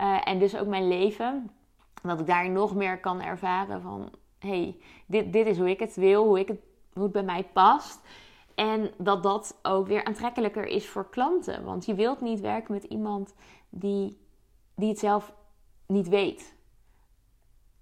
Uh, 0.00 0.28
en 0.28 0.38
dus 0.38 0.56
ook 0.56 0.66
mijn 0.66 0.88
leven. 0.88 1.50
Dat 2.06 2.20
ik 2.20 2.26
daar 2.26 2.50
nog 2.50 2.74
meer 2.74 3.00
kan 3.00 3.20
ervaren 3.20 3.82
van... 3.82 4.10
hey, 4.38 4.76
dit, 5.06 5.32
dit 5.32 5.46
is 5.46 5.58
hoe 5.58 5.70
ik 5.70 5.80
het 5.80 5.96
wil, 5.96 6.24
hoe, 6.24 6.38
ik 6.38 6.48
het, 6.48 6.60
hoe 6.92 7.08
bij 7.08 7.22
mij 7.22 7.44
past. 7.52 8.00
En 8.54 8.90
dat 8.98 9.22
dat 9.22 9.58
ook 9.62 9.86
weer 9.86 10.04
aantrekkelijker 10.04 10.66
is 10.66 10.88
voor 10.88 11.10
klanten. 11.10 11.64
Want 11.64 11.86
je 11.86 11.94
wilt 11.94 12.20
niet 12.20 12.40
werken 12.40 12.74
met 12.74 12.84
iemand 12.84 13.34
die, 13.68 14.18
die 14.74 14.88
het 14.88 14.98
zelf 14.98 15.34
niet 15.86 16.08
weet. 16.08 16.54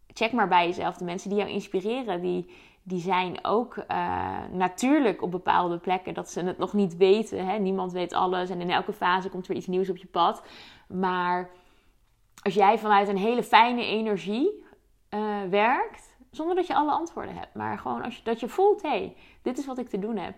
Check 0.06 0.32
maar 0.32 0.48
bij 0.48 0.66
jezelf. 0.66 0.96
De 0.96 1.04
mensen 1.04 1.30
die 1.30 1.38
jou 1.38 1.50
inspireren, 1.50 2.20
die, 2.20 2.50
die 2.82 3.00
zijn 3.00 3.44
ook 3.44 3.76
uh, 3.76 4.38
natuurlijk 4.52 5.22
op 5.22 5.30
bepaalde 5.30 5.78
plekken 5.78 6.14
dat 6.14 6.30
ze 6.30 6.40
het 6.40 6.58
nog 6.58 6.72
niet 6.72 6.96
weten. 6.96 7.46
Hè? 7.46 7.58
Niemand 7.58 7.92
weet 7.92 8.12
alles 8.12 8.50
en 8.50 8.60
in 8.60 8.70
elke 8.70 8.92
fase 8.92 9.28
komt 9.28 9.48
er 9.48 9.54
iets 9.54 9.66
nieuws 9.66 9.90
op 9.90 9.96
je 9.96 10.06
pad. 10.06 10.42
Maar 10.88 11.50
als 12.44 12.54
jij 12.54 12.78
vanuit 12.78 13.08
een 13.08 13.16
hele 13.16 13.42
fijne 13.42 13.84
energie 13.84 14.64
uh, 15.10 15.42
werkt, 15.50 16.16
zonder 16.30 16.56
dat 16.56 16.66
je 16.66 16.74
alle 16.74 16.90
antwoorden 16.90 17.36
hebt, 17.36 17.54
maar 17.54 17.78
gewoon 17.78 18.02
als 18.02 18.16
je, 18.16 18.22
dat 18.22 18.40
je 18.40 18.48
voelt: 18.48 18.82
hé, 18.82 18.88
hey, 18.88 19.16
dit 19.42 19.58
is 19.58 19.66
wat 19.66 19.78
ik 19.78 19.88
te 19.88 19.98
doen 19.98 20.16
heb. 20.16 20.34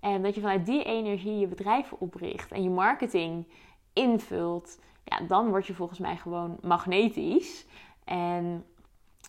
En 0.00 0.22
dat 0.22 0.34
je 0.34 0.40
vanuit 0.40 0.66
die 0.66 0.84
energie 0.84 1.38
je 1.38 1.46
bedrijf 1.46 1.92
opricht 1.92 2.52
en 2.52 2.62
je 2.62 2.70
marketing 2.70 3.46
invult. 3.92 4.78
Ja, 5.04 5.20
dan 5.20 5.48
word 5.48 5.66
je 5.66 5.74
volgens 5.74 5.98
mij 5.98 6.16
gewoon 6.16 6.58
magnetisch. 6.62 7.66
En 8.04 8.66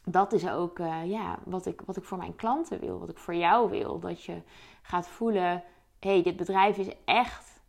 dat 0.06 0.34
is 0.34 0.50
ook 0.50 0.80
uh, 0.80 1.06
ja, 1.06 1.39
wat, 1.46 1.65
ik, 1.65 1.82
wat 1.86 1.98
ik 1.98 2.04
voor 2.04 2.17
mijn 2.17 2.36
klanten 2.36 2.80
wil, 2.80 3.00
wat 3.00 3.10
ik 3.10 3.17
voor 3.17 3.36
jou 3.36 3.70
wil. 3.70 4.00
Dat 4.00 4.24
je 4.24 4.41
gaat 4.82 5.08
voelen, 5.08 5.63
hé, 6.00 6.10
hey, 6.10 6.24
dit 6.24 6.36
bedrijf 6.36 6.78
is 6.78 6.89
echt 7.06 7.62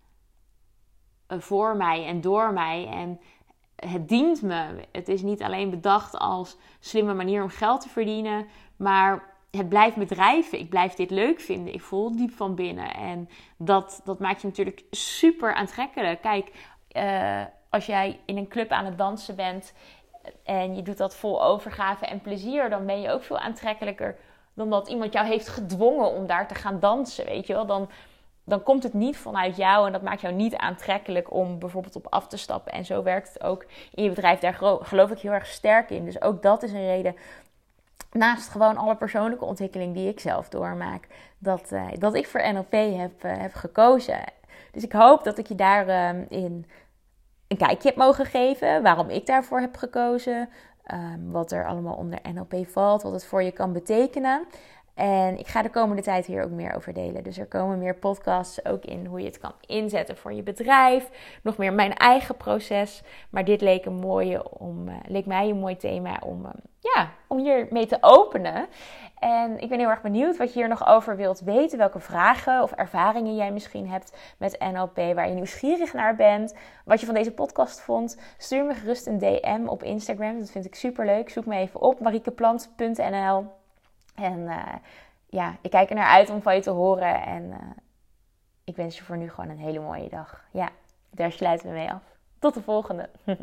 eh, 1.26 1.38
voor 1.38 1.76
mij 1.76 2.06
en 2.06 2.20
door 2.20 2.52
mij. 2.52 2.86
En 2.86 3.20
het 3.86 4.08
dient 4.08 4.42
me. 4.42 4.64
Het 4.92 5.08
is 5.08 5.22
niet 5.22 5.42
alleen 5.42 5.70
bedacht 5.70 6.18
als 6.18 6.56
slimme 6.80 7.14
manier 7.14 7.42
om 7.42 7.48
geld 7.48 7.80
te 7.80 7.88
verdienen, 7.88 8.46
maar 8.76 9.30
het 9.50 9.68
blijft 9.68 9.96
me 9.96 10.04
drijven. 10.04 10.58
Ik 10.58 10.68
blijf 10.68 10.94
dit 10.94 11.10
leuk 11.10 11.40
vinden. 11.40 11.74
Ik 11.74 11.82
voel 11.82 12.16
diep 12.16 12.32
van 12.32 12.54
binnen. 12.54 12.94
En 12.94 13.28
dat, 13.56 14.00
dat 14.04 14.18
maakt 14.18 14.40
je 14.40 14.46
natuurlijk 14.46 14.82
super 14.90 15.54
aantrekkelijk. 15.54 16.20
Kijk, 16.20 16.52
uh, 16.92 17.42
als 17.70 17.86
jij 17.86 18.20
in 18.24 18.36
een 18.36 18.48
club 18.48 18.70
aan 18.70 18.84
het 18.84 18.98
dansen 18.98 19.36
bent 19.36 19.72
en 20.44 20.76
je 20.76 20.82
doet 20.82 20.96
dat 20.96 21.16
vol 21.16 21.44
overgave 21.44 22.06
en 22.06 22.20
plezier, 22.20 22.70
dan 22.70 22.86
ben 22.86 23.00
je 23.00 23.10
ook 23.10 23.22
veel 23.22 23.38
aantrekkelijker 23.38 24.16
dan 24.54 24.70
dat 24.70 24.88
iemand 24.88 25.12
jou 25.12 25.26
heeft 25.26 25.48
gedwongen 25.48 26.10
om 26.10 26.26
daar 26.26 26.48
te 26.48 26.54
gaan 26.54 26.80
dansen. 26.80 27.24
Weet 27.24 27.46
je 27.46 27.52
wel? 27.52 27.66
Dan, 27.66 27.88
dan 28.44 28.62
komt 28.62 28.82
het 28.82 28.94
niet 28.94 29.16
vanuit 29.16 29.56
jou 29.56 29.86
en 29.86 29.92
dat 29.92 30.02
maakt 30.02 30.20
jou 30.20 30.34
niet 30.34 30.56
aantrekkelijk 30.56 31.32
om 31.32 31.58
bijvoorbeeld 31.58 31.96
op 31.96 32.06
af 32.10 32.26
te 32.26 32.36
stappen. 32.36 32.72
En 32.72 32.84
zo 32.84 33.02
werkt 33.02 33.32
het 33.32 33.42
ook 33.42 33.64
in 33.94 34.02
je 34.02 34.08
bedrijf. 34.08 34.38
Daar 34.38 34.54
geloof 34.82 35.10
ik 35.10 35.18
heel 35.18 35.32
erg 35.32 35.46
sterk 35.46 35.90
in. 35.90 36.04
Dus 36.04 36.22
ook 36.22 36.42
dat 36.42 36.62
is 36.62 36.72
een 36.72 36.86
reden. 36.86 37.16
Naast 38.12 38.48
gewoon 38.48 38.76
alle 38.76 38.96
persoonlijke 38.96 39.44
ontwikkeling 39.44 39.94
die 39.94 40.08
ik 40.08 40.20
zelf 40.20 40.48
doormaak, 40.48 41.06
dat, 41.38 41.72
uh, 41.72 41.86
dat 41.98 42.14
ik 42.14 42.26
voor 42.26 42.52
NLP 42.52 42.72
heb, 42.72 43.24
uh, 43.24 43.38
heb 43.38 43.54
gekozen. 43.54 44.20
Dus 44.72 44.82
ik 44.82 44.92
hoop 44.92 45.24
dat 45.24 45.38
ik 45.38 45.46
je 45.46 45.54
daarin 45.54 46.26
ehm, 46.30 46.44
uh, 46.44 46.62
een 47.48 47.56
kijkje 47.56 47.88
heb 47.88 47.96
mogen 47.96 48.26
geven. 48.26 48.82
Waarom 48.82 49.08
ik 49.08 49.26
daarvoor 49.26 49.60
heb 49.60 49.76
gekozen. 49.76 50.48
Um, 50.92 51.30
wat 51.30 51.52
er 51.52 51.66
allemaal 51.66 51.94
onder 51.94 52.18
NLP 52.32 52.68
valt. 52.68 53.02
Wat 53.02 53.12
het 53.12 53.24
voor 53.24 53.42
je 53.42 53.52
kan 53.52 53.72
betekenen. 53.72 54.46
En 54.94 55.38
ik 55.38 55.46
ga 55.46 55.62
de 55.62 55.70
komende 55.70 56.02
tijd 56.02 56.26
hier 56.26 56.44
ook 56.44 56.50
meer 56.50 56.74
over 56.76 56.92
delen. 56.92 57.22
Dus 57.22 57.38
er 57.38 57.46
komen 57.46 57.78
meer 57.78 57.94
podcasts 57.94 58.64
ook 58.64 58.84
in 58.84 59.06
hoe 59.06 59.20
je 59.20 59.26
het 59.26 59.38
kan 59.38 59.52
inzetten 59.66 60.16
voor 60.16 60.32
je 60.32 60.42
bedrijf. 60.42 61.10
Nog 61.42 61.56
meer 61.56 61.72
mijn 61.72 61.94
eigen 61.94 62.36
proces. 62.36 63.02
Maar 63.30 63.44
dit 63.44 63.60
leek, 63.60 63.84
een 63.84 63.94
mooie 63.94 64.50
om, 64.50 64.88
uh, 64.88 64.94
leek 65.06 65.26
mij 65.26 65.48
een 65.48 65.58
mooi 65.58 65.76
thema 65.76 66.20
om, 66.24 66.44
uh, 66.44 66.50
ja, 66.78 67.10
om 67.28 67.38
hier 67.38 67.66
mee 67.70 67.86
te 67.86 67.98
openen. 68.00 68.66
En 69.18 69.58
ik 69.58 69.68
ben 69.68 69.78
heel 69.78 69.88
erg 69.88 70.02
benieuwd 70.02 70.36
wat 70.36 70.52
je 70.52 70.58
hier 70.58 70.68
nog 70.68 70.86
over 70.86 71.16
wilt 71.16 71.40
weten. 71.40 71.78
Welke 71.78 72.00
vragen 72.00 72.62
of 72.62 72.72
ervaringen 72.72 73.36
jij 73.36 73.52
misschien 73.52 73.88
hebt 73.88 74.34
met 74.38 74.58
NLP. 74.72 74.96
Waar 74.96 75.28
je 75.28 75.34
nieuwsgierig 75.34 75.92
naar 75.92 76.16
bent. 76.16 76.54
Wat 76.84 77.00
je 77.00 77.06
van 77.06 77.14
deze 77.14 77.32
podcast 77.32 77.80
vond. 77.80 78.18
Stuur 78.38 78.64
me 78.64 78.74
gerust 78.74 79.06
een 79.06 79.18
DM 79.18 79.66
op 79.66 79.82
Instagram. 79.82 80.38
Dat 80.38 80.50
vind 80.50 80.64
ik 80.64 80.74
super 80.74 81.06
leuk. 81.06 81.30
Zoek 81.30 81.46
me 81.46 81.56
even 81.56 81.80
op 81.80 82.00
mariekeplant.nl. 82.00 83.61
En 84.14 84.38
uh, 84.38 84.74
ja, 85.26 85.56
ik 85.60 85.70
kijk 85.70 85.88
er 85.88 85.94
naar 85.94 86.10
uit 86.10 86.30
om 86.30 86.42
van 86.42 86.54
je 86.54 86.60
te 86.60 86.70
horen. 86.70 87.22
En 87.22 87.42
uh, 87.42 87.56
ik 88.64 88.76
wens 88.76 88.96
je 88.96 89.04
voor 89.04 89.16
nu 89.16 89.30
gewoon 89.30 89.50
een 89.50 89.58
hele 89.58 89.80
mooie 89.80 90.08
dag. 90.08 90.44
Ja, 90.52 90.68
daar 91.10 91.32
sluiten 91.32 91.68
we 91.68 91.74
mee 91.74 91.92
af. 91.92 92.02
Tot 92.38 92.54
de 92.54 92.62
volgende. 92.62 93.10